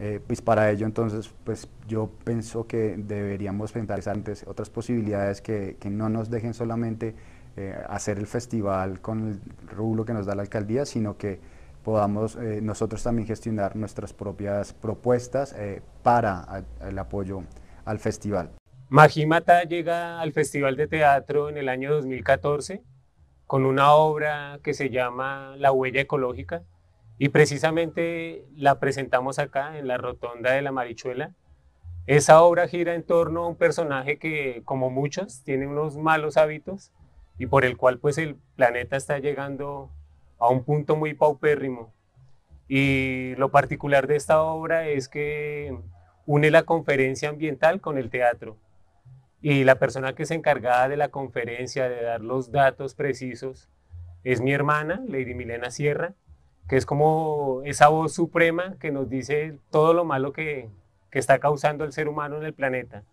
Eh, 0.00 0.20
pues 0.26 0.42
para 0.42 0.70
ello 0.72 0.86
entonces 0.86 1.32
pues 1.44 1.68
yo 1.86 2.10
pienso 2.24 2.66
que 2.66 2.96
deberíamos 2.98 3.70
pensar 3.70 4.00
antes 4.08 4.44
otras 4.44 4.68
posibilidades 4.68 5.40
que, 5.40 5.76
que 5.78 5.88
no 5.88 6.08
nos 6.08 6.30
dejen 6.30 6.52
solamente 6.52 7.14
eh, 7.56 7.76
hacer 7.88 8.18
el 8.18 8.26
festival 8.26 9.00
con 9.00 9.28
el 9.28 9.68
rublo 9.68 10.04
que 10.04 10.12
nos 10.12 10.26
da 10.26 10.34
la 10.34 10.42
alcaldía, 10.42 10.86
sino 10.86 11.16
que 11.16 11.40
podamos 11.82 12.36
eh, 12.36 12.60
nosotros 12.62 13.02
también 13.02 13.26
gestionar 13.26 13.76
nuestras 13.76 14.12
propias 14.12 14.72
propuestas 14.72 15.54
para 16.02 16.64
el 16.80 16.98
apoyo 16.98 17.42
al 17.84 17.98
festival. 17.98 18.50
Magimata 18.88 19.64
llega 19.64 20.20
al 20.20 20.32
Festival 20.32 20.76
de 20.76 20.86
Teatro 20.86 21.48
en 21.48 21.58
el 21.58 21.68
año 21.68 21.92
2014 21.92 22.82
con 23.46 23.66
una 23.66 23.94
obra 23.94 24.58
que 24.62 24.74
se 24.74 24.90
llama 24.90 25.54
La 25.58 25.72
Huella 25.72 26.00
Ecológica, 26.00 26.62
y 27.18 27.28
precisamente 27.28 28.44
la 28.56 28.80
presentamos 28.80 29.38
acá 29.38 29.78
en 29.78 29.86
la 29.86 29.98
Rotonda 29.98 30.52
de 30.52 30.62
la 30.62 30.72
Marichuela. 30.72 31.32
Esa 32.06 32.42
obra 32.42 32.68
gira 32.68 32.94
en 32.94 33.04
torno 33.04 33.44
a 33.44 33.48
un 33.48 33.56
personaje 33.56 34.18
que, 34.18 34.62
como 34.64 34.90
muchos, 34.90 35.42
tiene 35.44 35.66
unos 35.66 35.96
malos 35.96 36.36
hábitos 36.36 36.92
y 37.38 37.46
por 37.46 37.64
el 37.64 37.76
cual 37.76 37.98
pues 37.98 38.18
el 38.18 38.36
planeta 38.56 38.96
está 38.96 39.18
llegando 39.18 39.90
a 40.38 40.48
un 40.48 40.64
punto 40.64 40.96
muy 40.96 41.14
paupérrimo. 41.14 41.92
Y 42.68 43.34
lo 43.36 43.50
particular 43.50 44.06
de 44.06 44.16
esta 44.16 44.42
obra 44.42 44.88
es 44.88 45.08
que 45.08 45.76
une 46.26 46.50
la 46.50 46.62
conferencia 46.62 47.28
ambiental 47.28 47.80
con 47.80 47.98
el 47.98 48.10
teatro. 48.10 48.56
Y 49.40 49.64
la 49.64 49.78
persona 49.78 50.14
que 50.14 50.22
es 50.22 50.30
encargada 50.30 50.88
de 50.88 50.96
la 50.96 51.08
conferencia, 51.08 51.88
de 51.88 52.02
dar 52.02 52.22
los 52.22 52.50
datos 52.50 52.94
precisos, 52.94 53.68
es 54.22 54.40
mi 54.40 54.52
hermana, 54.52 55.02
Lady 55.06 55.34
Milena 55.34 55.70
Sierra, 55.70 56.14
que 56.66 56.76
es 56.76 56.86
como 56.86 57.60
esa 57.64 57.88
voz 57.88 58.14
suprema 58.14 58.76
que 58.80 58.90
nos 58.90 59.10
dice 59.10 59.58
todo 59.70 59.92
lo 59.92 60.06
malo 60.06 60.32
que, 60.32 60.70
que 61.10 61.18
está 61.18 61.38
causando 61.38 61.84
el 61.84 61.92
ser 61.92 62.08
humano 62.08 62.38
en 62.38 62.44
el 62.44 62.54
planeta. 62.54 63.04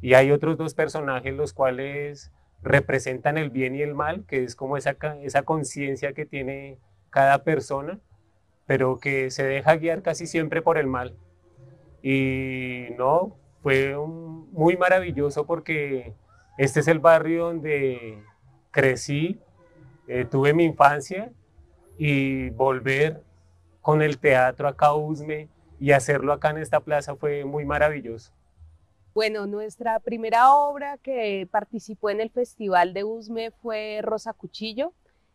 Y 0.00 0.14
hay 0.14 0.30
otros 0.30 0.56
dos 0.56 0.74
personajes 0.74 1.34
los 1.34 1.52
cuales 1.52 2.30
representan 2.64 3.38
el 3.38 3.50
bien 3.50 3.76
y 3.76 3.82
el 3.82 3.94
mal, 3.94 4.24
que 4.26 4.42
es 4.42 4.56
como 4.56 4.76
esa, 4.76 4.96
esa 5.22 5.42
conciencia 5.42 6.14
que 6.14 6.24
tiene 6.24 6.78
cada 7.10 7.44
persona, 7.44 8.00
pero 8.66 8.98
que 8.98 9.30
se 9.30 9.44
deja 9.44 9.76
guiar 9.76 10.02
casi 10.02 10.26
siempre 10.26 10.62
por 10.62 10.78
el 10.78 10.86
mal. 10.86 11.16
Y 12.02 12.86
no, 12.98 13.36
fue 13.62 13.96
muy 13.96 14.76
maravilloso 14.76 15.46
porque 15.46 16.14
este 16.58 16.80
es 16.80 16.88
el 16.88 16.98
barrio 16.98 17.46
donde 17.46 18.22
crecí, 18.70 19.40
eh, 20.08 20.24
tuve 20.24 20.54
mi 20.54 20.64
infancia 20.64 21.32
y 21.96 22.50
volver 22.50 23.22
con 23.80 24.02
el 24.02 24.18
teatro 24.18 24.68
acá 24.68 24.86
a 24.86 24.94
Usme 24.94 25.48
y 25.78 25.92
hacerlo 25.92 26.32
acá 26.32 26.50
en 26.50 26.58
esta 26.58 26.80
plaza 26.80 27.16
fue 27.16 27.44
muy 27.44 27.64
maravilloso. 27.64 28.32
Bueno, 29.14 29.46
nuestra 29.46 30.00
primera 30.00 30.52
obra 30.54 30.98
que 30.98 31.48
participó 31.50 32.10
en 32.10 32.20
el 32.20 32.30
Festival 32.30 32.92
de 32.92 33.04
Usme 33.04 33.52
fue 33.52 34.00
Rosa 34.02 34.32
Cuchillo. 34.32 34.92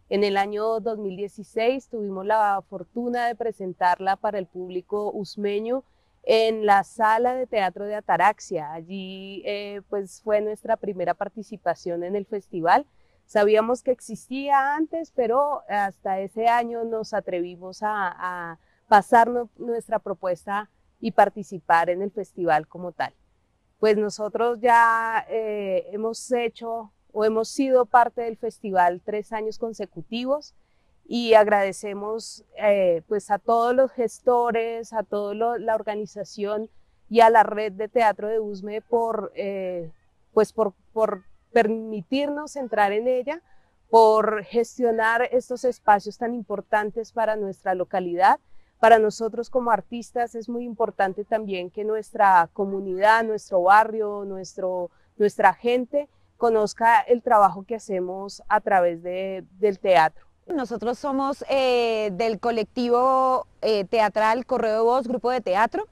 En 0.09 0.23
el 0.23 0.37
año 0.37 0.79
2016 0.81 1.87
tuvimos 1.89 2.25
la 2.25 2.61
fortuna 2.69 3.27
de 3.27 3.35
presentarla 3.35 4.17
para 4.17 4.37
el 4.37 4.47
público 4.47 5.11
usmeño 5.11 5.83
en 6.23 6.65
la 6.65 6.83
sala 6.83 7.33
de 7.33 7.47
teatro 7.47 7.85
de 7.85 7.95
Ataraxia. 7.95 8.73
Allí 8.73 9.41
eh, 9.45 9.81
pues 9.89 10.21
fue 10.21 10.41
nuestra 10.41 10.75
primera 10.75 11.13
participación 11.13 12.03
en 12.03 12.15
el 12.15 12.25
festival 12.25 12.85
Sabíamos 13.29 13.83
que 13.83 13.91
existía 13.91 14.73
antes, 14.73 15.11
pero 15.11 15.61
hasta 15.69 16.19
ese 16.19 16.47
año 16.47 16.83
nos 16.83 17.13
atrevimos 17.13 17.81
a, 17.83 18.57
pasar 18.87 19.29
nuestra 19.57 19.99
propuesta 19.99 20.71
y 20.99 21.11
participar 21.11 21.91
en 21.91 22.01
el 22.01 22.09
festival 22.09 22.67
como 22.67 22.91
tal. 22.91 23.13
Pues 23.79 23.97
nosotros 23.97 24.59
ya 24.59 25.25
eh, 25.29 25.87
hemos 25.91 26.31
hecho 26.31 26.91
o 27.13 27.25
hemos 27.25 27.47
sido 27.49 27.85
parte 27.85 28.21
del 28.21 28.37
festival 28.37 29.01
tres 29.03 29.31
años 29.31 29.57
consecutivos 29.57 30.53
y 31.07 31.33
agradecemos 31.33 32.43
eh, 32.57 33.01
pues 33.07 33.31
a 33.31 33.39
todos 33.39 33.73
los 33.73 33.91
gestores, 33.91 34.93
a 34.93 35.03
toda 35.03 35.57
la 35.57 35.75
organización 35.75 36.69
y 37.09 37.21
a 37.21 37.29
la 37.29 37.43
red 37.43 37.71
de 37.71 37.87
teatro 37.87 38.27
de 38.27 38.39
USME 38.39 38.81
por, 38.81 39.31
eh, 39.35 39.89
pues 40.33 40.53
por, 40.53 40.73
por 40.93 41.23
permitirnos 41.51 42.55
entrar 42.55 42.91
en 42.91 43.07
ella, 43.07 43.41
por 43.89 44.43
gestionar 44.43 45.27
estos 45.31 45.63
espacios 45.63 46.17
tan 46.17 46.35
importantes 46.35 47.11
para 47.11 47.35
nuestra 47.35 47.73
localidad. 47.73 48.39
Para 48.79 48.97
nosotros 48.97 49.49
como 49.49 49.71
artistas 49.71 50.35
es 50.35 50.47
muy 50.47 50.63
importante 50.63 51.25
también 51.25 51.69
que 51.69 51.83
nuestra 51.83 52.49
comunidad, 52.53 53.23
nuestro 53.23 53.61
barrio, 53.61 54.23
nuestro, 54.25 54.89
nuestra 55.17 55.53
gente 55.53 56.07
conozca 56.37 57.01
el 57.01 57.21
trabajo 57.21 57.63
que 57.63 57.75
hacemos 57.75 58.41
a 58.47 58.61
través 58.61 59.03
de, 59.03 59.43
del 59.59 59.79
teatro. 59.79 60.25
Nosotros 60.47 60.97
somos 60.97 61.45
eh, 61.49 62.09
del 62.13 62.39
colectivo 62.39 63.45
eh, 63.61 63.83
teatral 63.85 64.45
Correo 64.45 64.73
de 64.73 64.81
Voz, 64.81 65.07
grupo 65.07 65.29
de 65.29 65.41
teatro. 65.41 65.85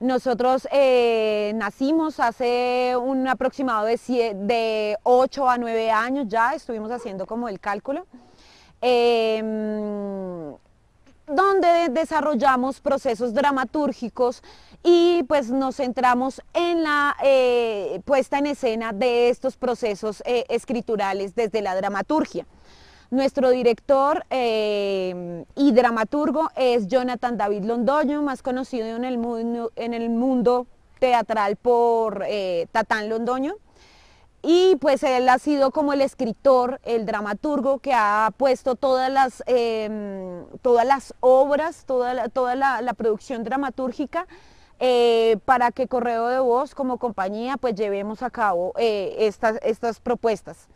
Nosotros 0.00 0.68
eh, 0.70 1.52
nacimos 1.54 2.20
hace 2.20 2.94
un 3.00 3.26
aproximado 3.26 3.86
de, 3.86 3.96
de 4.34 4.98
8 5.04 5.48
a 5.48 5.56
9 5.56 5.90
años 5.90 6.26
ya, 6.28 6.52
estuvimos 6.54 6.90
haciendo 6.90 7.24
como 7.24 7.48
el 7.48 7.58
cálculo, 7.58 8.06
em, 8.82 10.54
donde 11.26 11.88
desarrollamos 11.90 12.80
procesos 12.80 13.34
dramatúrgicos 13.34 14.42
y 14.82 15.24
pues 15.24 15.50
nos 15.50 15.76
centramos 15.76 16.40
en 16.54 16.82
la 16.82 17.16
eh, 17.22 18.00
puesta 18.04 18.38
en 18.38 18.46
escena 18.46 18.92
de 18.92 19.28
estos 19.28 19.56
procesos 19.56 20.22
eh, 20.26 20.44
escriturales 20.48 21.34
desde 21.34 21.62
la 21.62 21.74
dramaturgia. 21.74 22.46
Nuestro 23.10 23.50
director 23.50 24.24
eh, 24.30 25.44
y 25.54 25.72
dramaturgo 25.72 26.50
es 26.56 26.88
Jonathan 26.88 27.36
David 27.36 27.64
Londoño, 27.64 28.22
más 28.22 28.42
conocido 28.42 28.86
en 28.86 29.04
el 29.04 29.18
mundo, 29.18 29.72
en 29.76 29.94
el 29.94 30.10
mundo 30.10 30.66
teatral 30.98 31.56
por 31.56 32.24
Tatán 32.72 33.08
Londoño. 33.08 33.56
Y 34.48 34.76
pues 34.76 35.02
él 35.02 35.28
ha 35.28 35.40
sido 35.40 35.72
como 35.72 35.92
el 35.92 36.00
escritor, 36.00 36.80
el 36.84 37.04
dramaturgo 37.04 37.80
que 37.80 37.92
ha 37.92 38.32
puesto 38.36 38.76
todas 38.76 39.10
las, 39.10 39.42
em, 39.46 40.46
todas 40.62 40.86
las 40.86 41.14
obras, 41.18 41.84
toda 41.84 42.14
la, 42.14 42.28
toda 42.28 42.54
la, 42.54 42.94
producción 42.94 43.42
dramatúrgica 43.42 44.28
eh, 44.78 45.38
para 45.46 45.72
que 45.72 45.88
Correo 45.88 46.28
de 46.28 46.38
Voz 46.38 46.76
como 46.76 47.00
compañía 47.00 47.56
pues 47.56 47.74
llevemos 47.74 48.22
a 48.22 48.30
cabo 48.30 48.72
estas, 48.76 49.58
estas 49.62 49.98
propuestas. 49.98 50.68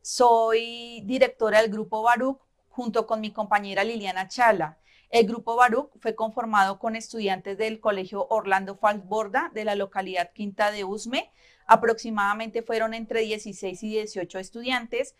Soy 0.00 1.02
directora 1.04 1.60
del 1.60 1.70
Grupo 1.70 2.02
Baruch 2.02 2.38
junto 2.70 3.06
con 3.06 3.20
mi 3.20 3.34
compañera 3.34 3.84
Liliana 3.84 4.28
Chala. 4.28 4.78
El 5.10 5.26
Grupo 5.26 5.56
Baruch 5.56 5.90
fue 6.00 6.14
conformado 6.14 6.78
con 6.78 6.96
estudiantes 6.96 7.58
del 7.58 7.80
Colegio 7.80 8.28
Orlando 8.30 8.76
Falsborda 8.76 9.50
de 9.52 9.64
la 9.66 9.74
localidad 9.74 10.30
Quinta 10.32 10.70
de 10.70 10.84
Usme. 10.84 11.30
Aproximadamente 11.70 12.62
fueron 12.62 12.94
entre 12.94 13.20
16 13.20 13.84
y 13.84 13.90
18 13.90 14.40
estudiantes. 14.40 15.14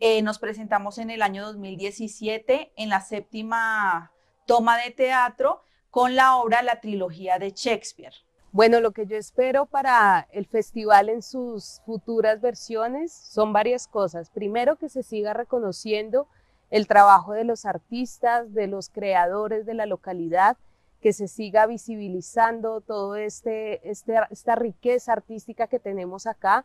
Eh, 0.00 0.20
nos 0.20 0.38
presentamos 0.38 0.98
en 0.98 1.08
el 1.08 1.22
año 1.22 1.46
2017 1.46 2.72
en 2.76 2.90
la 2.90 3.00
séptima 3.00 4.12
toma 4.44 4.76
de 4.76 4.90
teatro 4.90 5.62
con 5.88 6.14
la 6.14 6.36
obra 6.36 6.62
La 6.62 6.82
trilogía 6.82 7.38
de 7.38 7.52
Shakespeare. 7.52 8.12
Bueno, 8.52 8.80
lo 8.80 8.92
que 8.92 9.06
yo 9.06 9.16
espero 9.16 9.64
para 9.64 10.28
el 10.30 10.44
festival 10.44 11.08
en 11.08 11.22
sus 11.22 11.80
futuras 11.86 12.42
versiones 12.42 13.10
son 13.10 13.54
varias 13.54 13.88
cosas. 13.88 14.28
Primero, 14.28 14.76
que 14.76 14.90
se 14.90 15.02
siga 15.02 15.32
reconociendo 15.32 16.28
el 16.68 16.86
trabajo 16.86 17.32
de 17.32 17.44
los 17.44 17.64
artistas, 17.64 18.52
de 18.52 18.66
los 18.66 18.90
creadores 18.90 19.64
de 19.64 19.72
la 19.72 19.86
localidad, 19.86 20.58
que 21.04 21.12
se 21.12 21.28
siga 21.28 21.66
visibilizando 21.66 22.80
toda 22.80 23.20
este, 23.20 23.90
este, 23.90 24.14
esta 24.30 24.54
riqueza 24.54 25.12
artística 25.12 25.66
que 25.66 25.78
tenemos 25.78 26.26
acá. 26.26 26.64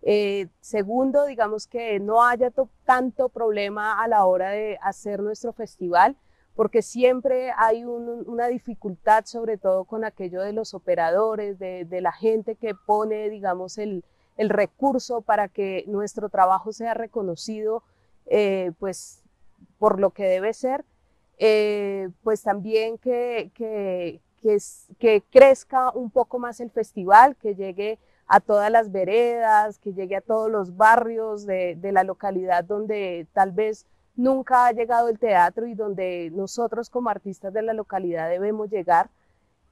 Eh, 0.00 0.48
segundo, 0.62 1.26
digamos 1.26 1.66
que 1.66 2.00
no 2.00 2.24
haya 2.24 2.50
tanto 2.86 3.28
problema 3.28 4.02
a 4.02 4.08
la 4.08 4.24
hora 4.24 4.52
de 4.52 4.78
hacer 4.80 5.22
nuestro 5.22 5.52
festival, 5.52 6.16
porque 6.56 6.80
siempre 6.80 7.52
hay 7.58 7.84
una 7.84 8.46
dificultad, 8.46 9.26
sobre 9.26 9.58
todo 9.58 9.84
con 9.84 10.06
aquello 10.06 10.40
de 10.40 10.54
los 10.54 10.72
operadores, 10.72 11.58
de, 11.58 12.00
la 12.00 12.12
gente 12.12 12.54
que 12.54 12.74
pone, 12.74 13.28
digamos, 13.28 13.76
el, 13.76 14.02
recurso 14.38 15.20
para 15.20 15.48
que 15.48 15.84
nuestro 15.88 16.30
trabajo 16.30 16.72
sea 16.72 16.94
reconocido, 16.94 17.82
eh, 18.24 18.72
pues, 18.78 19.22
por 19.78 20.00
lo 20.00 20.08
que 20.08 20.24
debe 20.24 20.54
ser, 20.54 20.86
eh, 21.38 22.08
pues 22.22 22.42
también 22.42 22.98
que, 22.98 23.50
que, 23.54 24.20
que, 24.98 25.22
crezca 25.30 25.90
un 25.90 26.10
poco 26.10 26.38
más 26.38 26.60
el 26.60 26.70
festival, 26.70 27.36
que 27.36 27.54
llegue 27.54 27.98
a 28.26 28.40
todas 28.40 28.70
las 28.70 28.92
veredas, 28.92 29.78
que 29.78 29.92
llegue 29.92 30.16
a 30.16 30.20
todos 30.20 30.50
los 30.50 30.76
barrios 30.76 31.46
de, 31.46 31.76
de 31.76 31.92
la 31.92 32.04
localidad 32.04 32.64
donde 32.64 33.26
tal 33.32 33.52
vez 33.52 33.86
nunca 34.16 34.66
ha 34.66 34.72
llegado 34.72 35.08
el 35.08 35.18
teatro 35.18 35.66
y 35.66 35.74
donde 35.74 36.30
nosotros 36.32 36.90
como 36.90 37.10
artistas 37.10 37.52
de 37.52 37.62
la 37.62 37.72
localidad 37.72 38.28
debemos 38.28 38.70
llegar. 38.70 39.10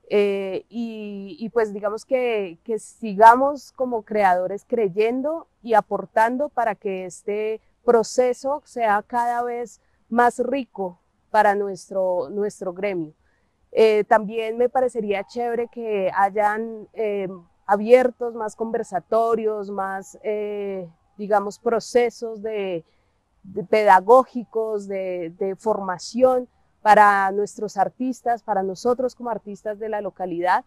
Eh, 0.08 0.66
y, 0.68 1.48
pues 1.54 1.72
digamos 1.72 2.04
que, 2.04 2.58
que, 2.64 2.78
sigamos 2.78 3.72
como 3.72 4.02
creadores 4.02 4.64
creyendo 4.66 5.46
y 5.62 5.74
aportando 5.74 6.48
para 6.50 6.74
que 6.74 7.06
este 7.06 7.60
proceso 7.84 8.62
sea 8.66 9.02
cada 9.06 9.42
vez 9.42 9.80
más 10.10 10.38
rico 10.38 10.98
para 11.32 11.56
nuestro, 11.56 12.28
nuestro 12.30 12.72
gremio. 12.72 13.12
Eh, 13.72 14.04
también 14.04 14.56
me 14.56 14.68
parecería 14.68 15.24
chévere 15.24 15.66
que 15.66 16.12
hayan 16.14 16.86
eh, 16.92 17.26
abiertos 17.66 18.34
más 18.34 18.54
conversatorios, 18.54 19.70
más, 19.70 20.16
digamos, 21.16 21.58
procesos 21.58 22.42
de, 22.42 22.84
pedagógicos, 23.68 24.86
de, 24.86 25.56
formación 25.58 26.48
para 26.82 27.30
nuestros 27.32 27.76
artistas, 27.76 28.42
para 28.42 28.62
nosotros 28.62 29.14
como 29.14 29.30
artistas 29.30 29.78
de 29.78 29.88
la 29.88 30.00
localidad 30.00 30.64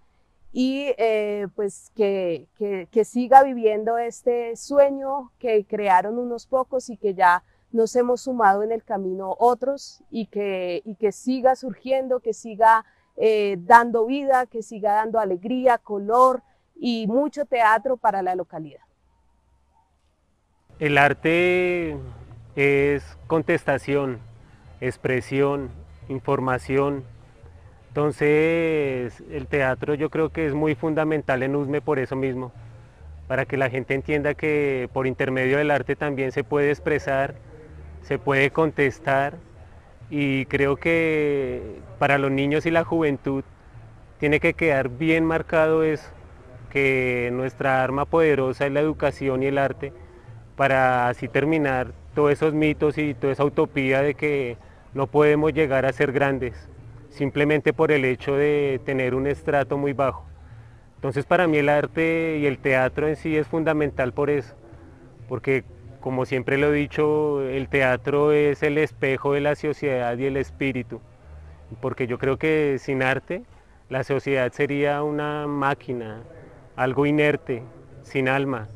y 0.58 0.93
eh, 0.97 1.49
pues 1.54 1.91
que, 1.97 2.47
que, 2.58 3.04
siga 3.04 3.43
viviendo 3.43 3.97
este 3.97 4.56
sueño 4.56 5.34
que 5.38 5.65
crearon 5.65 6.17
unos 6.17 6.47
pocos 6.47 6.89
y 6.89 6.95
que 6.95 7.13
ya 7.13 7.43
nos 7.76 7.96
hemos 7.96 8.22
sumado 8.22 8.64
en 8.64 8.72
el 8.72 8.84
camino 8.84 9.36
otros 9.38 10.02
y 10.10 10.28
que, 10.28 10.82
y 10.86 10.96
que 10.96 11.12
siga 11.12 11.56
surgiendo, 11.56 12.22
que 12.22 12.34
siga 12.34 12.86
eh, 13.18 13.58
dando 13.60 14.06
vida, 14.06 14.46
que 14.46 14.64
siga 14.64 14.94
dando 14.94 15.20
alegría, 15.20 15.78
color 15.78 16.42
y 16.76 17.06
mucho 17.08 17.46
teatro 17.46 17.98
para 17.98 18.22
la 18.22 18.34
localidad. 18.36 18.82
El 20.80 20.98
arte 20.98 21.98
es 22.56 23.18
contestación, 23.28 24.20
expresión, 24.80 25.70
información. 26.08 27.04
Entonces 27.90 29.22
el 29.32 29.48
teatro 29.48 29.96
yo 29.96 30.10
creo 30.10 30.30
que 30.30 30.48
es 30.48 30.54
muy 30.54 30.76
fundamental 30.76 31.44
en 31.44 31.58
USME 31.58 31.82
por 31.82 32.00
eso 32.00 32.16
mismo, 32.16 32.54
para 33.28 33.46
que 33.46 33.58
la 33.58 33.70
gente 33.70 33.94
entienda 33.94 34.34
que 34.34 34.90
por 34.94 35.08
intermedio 35.08 35.58
del 35.58 35.72
arte 35.72 35.98
también 35.98 36.32
se 36.32 36.46
puede 36.46 36.70
expresar, 36.72 37.36
se 38.08 38.20
puede 38.20 38.52
contestar 38.52 39.36
y 40.12 40.46
creo 40.46 40.78
que 40.78 41.80
para 41.98 42.20
los 42.20 42.30
niños 42.30 42.65
y 42.68 42.72
la 42.72 42.84
juventud 42.84 43.44
tiene 44.20 44.39
que 44.39 44.54
quedar 44.54 44.89
bien 44.89 45.26
marcado 45.26 45.84
eso, 45.84 46.08
que 46.70 47.30
nuestra 47.34 47.84
arma 47.84 48.06
poderosa 48.06 48.68
es 48.68 48.72
la 48.72 48.80
educación 48.80 49.41
y 49.41 49.48
el 49.48 49.58
arte 49.58 49.91
para 50.56 51.10
así 51.10 51.28
terminar 51.28 51.94
todos 52.13 52.32
esos 52.32 52.54
mitos 52.54 52.98
y 53.00 53.15
toda 53.15 53.34
esa 53.34 53.44
utopía 53.44 54.02
de 54.02 54.13
que 54.13 54.58
no 54.94 55.08
podemos 55.08 55.52
llegar 55.52 55.86
a 55.86 55.91
ser 55.91 56.12
grandes, 56.12 56.70
simplemente 57.10 57.74
por 57.74 57.91
el 57.91 58.06
hecho 58.06 58.36
de 58.36 58.80
tener 58.86 59.15
un 59.15 59.26
estrato 59.26 59.78
muy 59.78 59.94
bajo. 59.94 60.26
Entonces 60.96 61.26
para 61.26 61.48
mí 61.48 61.58
el 61.58 61.70
arte 61.70 62.38
y 62.39 62.46
el 62.46 62.60
teatro 62.60 63.08
en 63.08 63.15
sí 63.15 63.36
es 63.36 63.48
fundamental 63.48 64.13
por 64.13 64.30
eso, 64.30 64.56
porque 65.28 65.63
como 66.06 66.28
siempre 66.28 66.60
lo 66.60 66.72
he 66.72 66.78
dicho, 66.78 67.41
el 67.41 67.68
teatro 67.68 68.32
es 68.32 68.62
el 68.62 68.78
espejo 68.78 69.34
de 69.34 69.41
la 69.41 69.56
sociedad 69.56 70.15
y 70.15 70.28
el 70.28 70.38
espíritu, 70.38 71.02
porque 71.82 72.06
yo 72.06 72.20
creo 72.20 72.38
que 72.38 72.78
sin 72.78 73.02
arte 73.02 73.41
la 73.89 74.04
sociedad 74.04 74.52
sería 74.52 75.02
una 75.02 75.48
máquina, 75.48 76.22
algo 76.76 77.08
inerte, 77.08 77.63
sin 78.04 78.30
alma, 78.30 78.68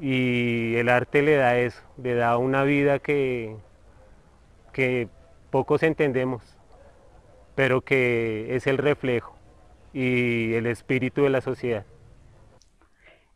y 0.00 0.74
el 0.76 0.88
arte 0.88 1.20
le 1.20 1.36
da 1.36 1.58
eso, 1.58 1.82
le 2.02 2.14
da 2.14 2.38
una 2.38 2.64
vida 2.64 2.98
que, 2.98 3.54
que 4.72 5.10
pocos 5.50 5.82
entendemos, 5.82 6.56
pero 7.54 7.82
que 7.82 8.56
es 8.56 8.66
el 8.66 8.78
reflejo 8.78 9.36
y 9.92 10.54
el 10.54 10.64
espíritu 10.66 11.24
de 11.24 11.28
la 11.28 11.42
sociedad. 11.42 11.84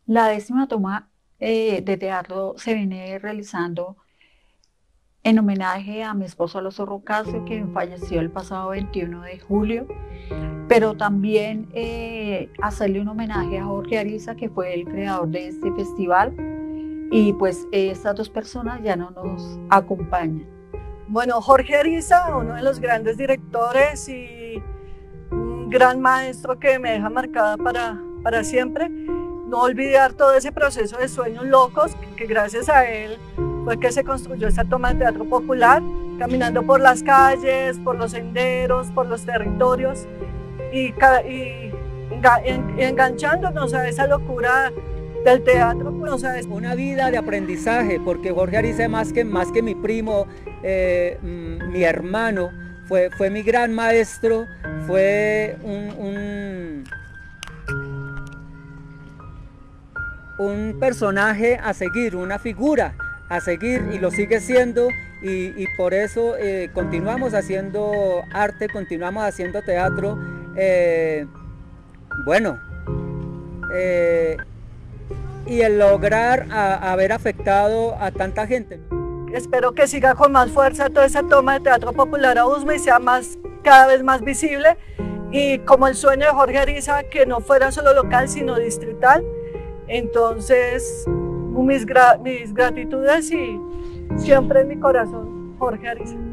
La 0.07 0.29
décima 0.29 0.67
toma 0.67 1.11
eh, 1.39 1.81
de 1.81 1.97
teatro 1.97 2.55
se 2.57 2.73
viene 2.73 3.19
realizando 3.19 3.97
en 5.23 5.39
homenaje 5.39 6.03
a 6.03 6.13
mi 6.13 6.25
esposo 6.25 6.57
Alonso 6.57 6.85
Rocasio, 6.85 7.43
que 7.43 7.65
falleció 7.73 8.21
el 8.21 8.31
pasado 8.31 8.69
21 8.69 9.23
de 9.23 9.39
julio, 9.39 9.87
pero 10.69 10.95
también 10.95 11.67
eh, 11.73 12.49
hacerle 12.61 13.01
un 13.01 13.09
homenaje 13.09 13.59
a 13.59 13.65
Jorge 13.65 13.97
Ariza, 13.97 14.35
que 14.35 14.49
fue 14.49 14.73
el 14.73 14.85
creador 14.85 15.27
de 15.27 15.49
este 15.49 15.71
festival, 15.73 16.33
y 17.11 17.33
pues 17.33 17.67
estas 17.71 18.15
dos 18.15 18.29
personas 18.29 18.81
ya 18.83 18.95
no 18.95 19.11
nos 19.11 19.59
acompañan. 19.69 20.45
Bueno, 21.09 21.41
Jorge 21.41 21.75
Ariza, 21.75 22.35
uno 22.35 22.55
de 22.55 22.61
los 22.61 22.79
grandes 22.79 23.17
directores 23.17 24.07
y 24.09 24.61
un 25.31 25.69
gran 25.69 25.99
maestro 26.01 26.59
que 26.59 26.79
me 26.79 26.91
deja 26.91 27.09
marcada 27.09 27.57
para, 27.57 28.01
para 28.23 28.43
siempre. 28.43 28.89
No 29.47 29.61
olvidar 29.61 30.13
todo 30.13 30.33
ese 30.33 30.51
proceso 30.51 30.97
de 30.97 31.07
sueños 31.07 31.45
locos, 31.45 31.91
que, 32.15 32.25
gracias 32.25 32.69
a 32.69 32.85
él 32.85 33.17
fue 33.63 33.79
que 33.79 33.91
se 33.91 34.03
construyó 34.03 34.47
esta 34.47 34.65
toma 34.65 34.93
de 34.93 34.99
teatro 34.99 35.25
popular, 35.25 35.81
caminando 36.19 36.63
por 36.63 36.79
las 36.79 37.03
calles, 37.03 37.77
por 37.79 37.95
los 37.95 38.11
senderos, 38.11 38.87
por 38.91 39.07
los 39.07 39.25
territorios 39.25 40.05
y, 40.73 40.93
enganchándonos 42.77 43.73
a 43.73 43.87
esa 43.87 44.07
locura 44.07 44.71
del 45.23 45.43
teatro, 45.43 45.93
pues, 45.93 46.23
es 46.23 46.45
una 46.45 46.75
vida 46.75 47.11
de 47.11 47.17
aprendizaje, 47.17 47.99
porque 47.99 48.31
Jorge 48.31 48.57
Arice 48.57 48.87
más 48.87 49.11
que, 49.11 49.25
más 49.25 49.51
que 49.51 49.61
mi 49.61 49.75
primo, 49.75 50.27
eh, 50.63 51.17
mm, 51.21 51.71
mi 51.71 51.83
hermano, 51.83 52.49
fue, 52.87 53.09
fue 53.17 53.29
mi 53.29 53.43
gran 53.43 53.73
maestro, 53.73 54.45
fue 54.85 55.57
un, 55.63 56.85
personaje 60.79 61.59
a 61.61 61.73
seguir, 61.73 62.15
una 62.15 62.39
figura 62.39 62.95
a 63.29 63.41
seguir 63.41 63.89
y 63.91 63.99
lo 63.99 64.11
sigue 64.11 64.39
siendo 64.39 64.87
y, 65.21 65.65
por 65.77 65.93
eso 65.93 66.37
eh, 66.37 66.69
continuamos 66.73 67.33
haciendo 67.33 68.21
arte, 68.31 68.69
continuamos 68.69 69.23
haciendo 69.23 69.61
teatro. 69.63 70.17
Eh, 70.55 71.25
bueno, 72.25 72.59
y 75.45 75.61
el 75.61 75.79
lograr 75.79 76.47
haber 76.51 77.11
afectado 77.11 77.95
a 77.99 78.11
tanta 78.11 78.47
gente. 78.47 78.79
Espero 79.33 79.73
que 79.73 79.87
siga 79.87 80.15
con 80.15 80.31
más 80.31 80.49
fuerza 80.51 80.89
toda 80.89 81.05
esa 81.05 81.23
toma 81.23 81.55
de 81.55 81.59
teatro 81.61 81.93
popular 81.93 82.37
a 82.37 82.45
Usme 82.45 82.75
y 82.75 82.79
sea 82.79 82.99
más, 82.99 83.37
cada 83.63 83.87
vez 83.87 84.03
más 84.03 84.21
visible. 84.21 84.77
Y 85.31 85.59
como 85.59 85.87
el 85.87 85.95
sueño 85.95 86.25
de 86.25 86.31
Jorge 86.31 86.57
Ariza, 86.57 87.03
que 87.03 87.25
no 87.25 87.41
fuera 87.41 87.71
solo 87.71 87.93
local, 87.93 88.29
sino 88.29 88.55
distrital. 88.55 89.25
Entonces, 89.87 91.05
mis, 91.07 91.85
mis 92.23 92.53
gratitudes 92.53 93.31
y 93.31 93.59
siempre 94.17 94.61
en 94.61 94.67
mi 94.69 94.79
corazón, 94.79 95.55
Jorge 95.57 95.87
Ariza. 95.87 96.26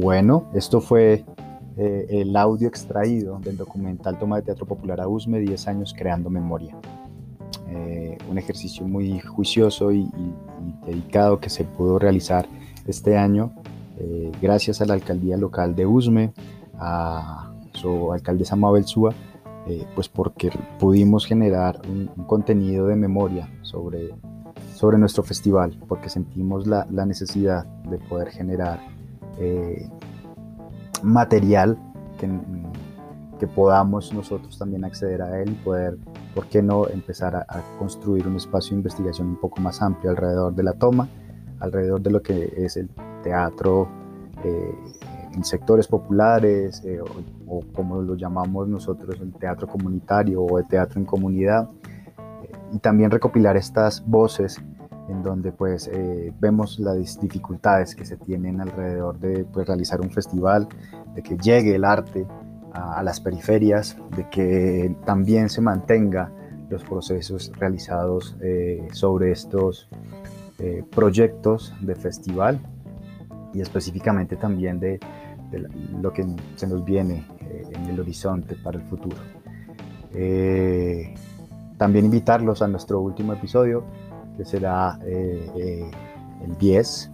Bueno, 0.00 0.44
esto 0.54 0.80
fue 0.80 1.24
eh, 1.76 2.06
el 2.08 2.36
audio 2.36 2.68
extraído 2.68 3.40
del 3.40 3.56
documental 3.56 4.16
Toma 4.16 4.36
de 4.36 4.42
Teatro 4.42 4.64
Popular 4.64 5.00
a 5.00 5.08
USME, 5.08 5.40
10 5.40 5.66
años 5.66 5.92
creando 5.92 6.30
memoria. 6.30 6.76
Eh, 7.68 8.16
un 8.30 8.38
ejercicio 8.38 8.86
muy 8.86 9.18
juicioso 9.18 9.90
y, 9.90 10.08
dedicado 10.86 11.40
que 11.40 11.50
se 11.50 11.64
pudo 11.64 11.98
realizar 11.98 12.46
este 12.86 13.16
año 13.16 13.52
eh, 13.98 14.30
gracias 14.40 14.80
a 14.80 14.86
la 14.86 14.94
alcaldía 14.94 15.36
local 15.36 15.74
de 15.74 15.84
USME, 15.84 16.32
a 16.78 17.52
su 17.72 18.12
alcaldesa 18.12 18.54
Mabel 18.54 18.84
Súa, 18.84 19.12
pues 19.96 20.08
porque 20.08 20.50
pudimos 20.78 21.26
generar 21.26 21.82
un, 21.88 22.06
contenido 22.26 22.86
de 22.86 22.94
memoria 22.94 23.50
sobre, 23.62 24.14
sobre 24.76 24.96
nuestro 24.96 25.24
festival, 25.24 25.76
porque 25.88 26.08
sentimos 26.08 26.68
la, 26.68 26.86
la 26.88 27.04
necesidad 27.04 27.66
de 27.90 27.98
poder 27.98 28.28
generar 28.28 28.78
eh, 29.38 29.88
material 31.02 31.78
que, 32.18 33.46
podamos 33.54 34.12
nosotros 34.12 34.58
también 34.58 34.84
acceder 34.84 35.22
a 35.22 35.40
él 35.40 35.50
y 35.50 35.54
poder, 35.64 35.96
¿por 36.34 36.46
qué 36.46 36.60
no?, 36.60 36.88
empezar 36.88 37.36
a, 37.36 37.46
construir 37.78 38.26
un 38.26 38.36
espacio 38.36 38.70
de 38.70 38.78
investigación 38.78 39.28
un 39.28 39.36
poco 39.36 39.60
más 39.60 39.80
amplio 39.80 40.10
alrededor 40.10 40.54
de 40.54 40.64
la 40.64 40.72
toma, 40.72 41.08
alrededor 41.60 42.00
de 42.00 42.10
lo 42.10 42.20
que 42.20 42.52
es 42.56 42.76
el 42.76 42.90
teatro 43.22 43.88
eh, 44.44 44.74
en 45.32 45.44
sectores 45.44 45.86
populares 45.86 46.82
eh, 46.84 47.00
o, 47.46 47.62
como 47.72 48.02
lo 48.02 48.16
llamamos 48.16 48.66
nosotros 48.68 49.20
el 49.20 49.32
teatro 49.34 49.68
comunitario 49.68 50.42
o 50.42 50.58
el 50.58 50.66
teatro 50.66 50.98
en 50.98 51.06
comunidad 51.06 51.68
y 52.72 52.78
también 52.78 53.10
recopilar 53.10 53.56
estas 53.56 54.04
voces 54.06 54.60
en 55.08 55.22
donde 55.22 55.52
pues 55.52 55.88
eh, 55.88 56.32
vemos 56.38 56.78
las 56.78 57.18
dificultades 57.20 57.94
que 57.94 58.04
se 58.04 58.16
tienen 58.16 58.60
alrededor 58.60 59.18
de 59.18 59.44
pues, 59.44 59.66
realizar 59.66 60.00
un 60.00 60.10
festival, 60.10 60.68
de 61.14 61.22
que 61.22 61.36
llegue 61.36 61.74
el 61.74 61.84
arte 61.84 62.26
a, 62.72 63.02
las 63.02 63.20
periferias, 63.20 63.96
de 64.14 64.28
que 64.28 64.94
también 65.04 65.48
se 65.48 65.60
mantenga 65.60 66.30
los 66.68 66.84
procesos 66.84 67.50
realizados 67.58 68.36
eh, 68.42 68.86
sobre 68.92 69.32
estos 69.32 69.88
eh, 70.58 70.84
proyectos 70.94 71.74
de 71.80 71.94
festival 71.94 72.60
y 73.54 73.62
específicamente 73.62 74.36
también 74.36 74.78
de, 74.78 75.00
lo 76.02 76.12
que 76.12 76.26
se 76.56 76.66
nos 76.66 76.84
viene 76.84 77.24
en 77.40 77.86
el 77.86 77.98
horizonte 77.98 78.54
para 78.62 78.76
el 78.76 78.84
futuro. 78.84 79.16
también 81.78 82.04
invitarlos 82.04 82.60
a 82.60 82.68
nuestro 82.68 83.00
último 83.00 83.32
episodio 83.32 83.84
que 84.38 84.44
será 84.44 84.98
eh, 85.04 85.50
eh, 85.56 85.90
el 86.44 86.56
10 86.56 87.10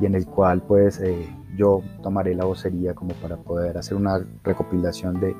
y 0.00 0.06
en 0.06 0.14
el 0.14 0.26
cual 0.26 0.62
pues 0.62 1.00
eh, 1.00 1.28
yo 1.56 1.82
tomaré 2.04 2.36
la 2.36 2.44
vocería 2.44 2.94
como 2.94 3.14
para 3.14 3.36
poder 3.36 3.76
hacer 3.76 3.96
una 3.96 4.24
recopilación 4.44 5.20
de, 5.20 5.34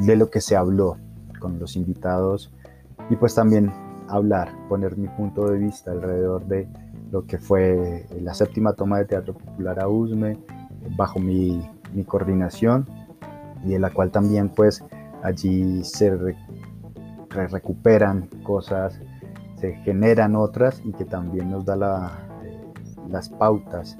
de, 0.00 0.16
lo 0.16 0.30
que 0.30 0.40
se 0.40 0.56
habló 0.56 0.96
con 1.38 1.58
los 1.58 1.76
invitados 1.76 2.50
y 3.10 3.16
pues 3.16 3.34
también 3.34 3.70
hablar, 4.08 4.56
poner 4.70 4.96
mi 4.96 5.08
punto 5.08 5.48
de 5.48 5.58
vista 5.58 5.90
alrededor 5.90 6.46
de 6.46 6.66
lo 7.12 7.26
que 7.26 7.36
fue 7.36 8.06
la 8.22 8.32
séptima 8.32 8.72
toma 8.72 8.98
de 8.98 9.04
Teatro 9.04 9.34
Popular 9.34 9.80
a 9.80 9.88
USME 9.88 10.38
bajo 10.96 11.18
mi, 11.18 11.68
mi 11.92 12.04
coordinación 12.04 12.88
y 13.66 13.74
en 13.74 13.82
la 13.82 13.90
cual 13.90 14.10
también 14.10 14.48
pues 14.48 14.82
allí 15.22 15.84
se 15.84 16.16
recuperan 17.28 18.28
cosas 18.42 18.98
generan 19.84 20.36
otras 20.36 20.80
y 20.84 20.92
que 20.92 21.04
también 21.04 21.50
nos 21.50 21.64
da 21.64 22.28
eh, 22.44 22.64
las 23.10 23.28
pautas 23.28 23.98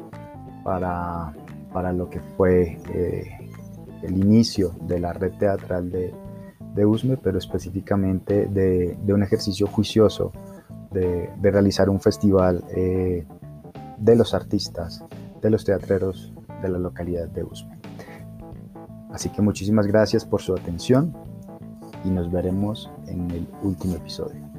para, 0.62 1.32
para, 1.72 1.92
lo 1.92 2.08
que 2.08 2.20
fue 2.36 2.78
eh, 2.92 3.24
el 4.02 4.16
inicio 4.18 4.72
de 4.82 5.00
la 5.00 5.12
red 5.12 5.32
teatral 5.38 5.90
de, 5.90 6.14
de 6.74 6.84
USME, 6.84 7.16
pero 7.16 7.38
específicamente 7.38 8.46
de, 8.46 8.96
un 9.12 9.22
ejercicio 9.22 9.66
juicioso 9.66 10.32
de, 10.90 11.30
realizar 11.42 11.88
un 11.88 12.00
festival 12.00 12.64
eh, 12.74 13.26
de 13.98 14.16
los 14.16 14.34
artistas, 14.34 15.04
de 15.40 15.50
los 15.50 15.64
teatreros 15.64 16.32
de 16.62 16.68
la 16.68 16.78
localidad 16.78 17.28
de 17.28 17.44
USME. 17.44 17.78
Así 19.12 19.28
que 19.28 19.42
muchísimas 19.42 19.86
gracias 19.86 20.24
por 20.24 20.42
su 20.42 20.54
atención 20.54 21.14
y 22.04 22.10
nos 22.10 22.30
veremos 22.30 22.90
en 23.06 23.30
el 23.30 23.48
último 23.62 23.94
episodio. 23.94 24.53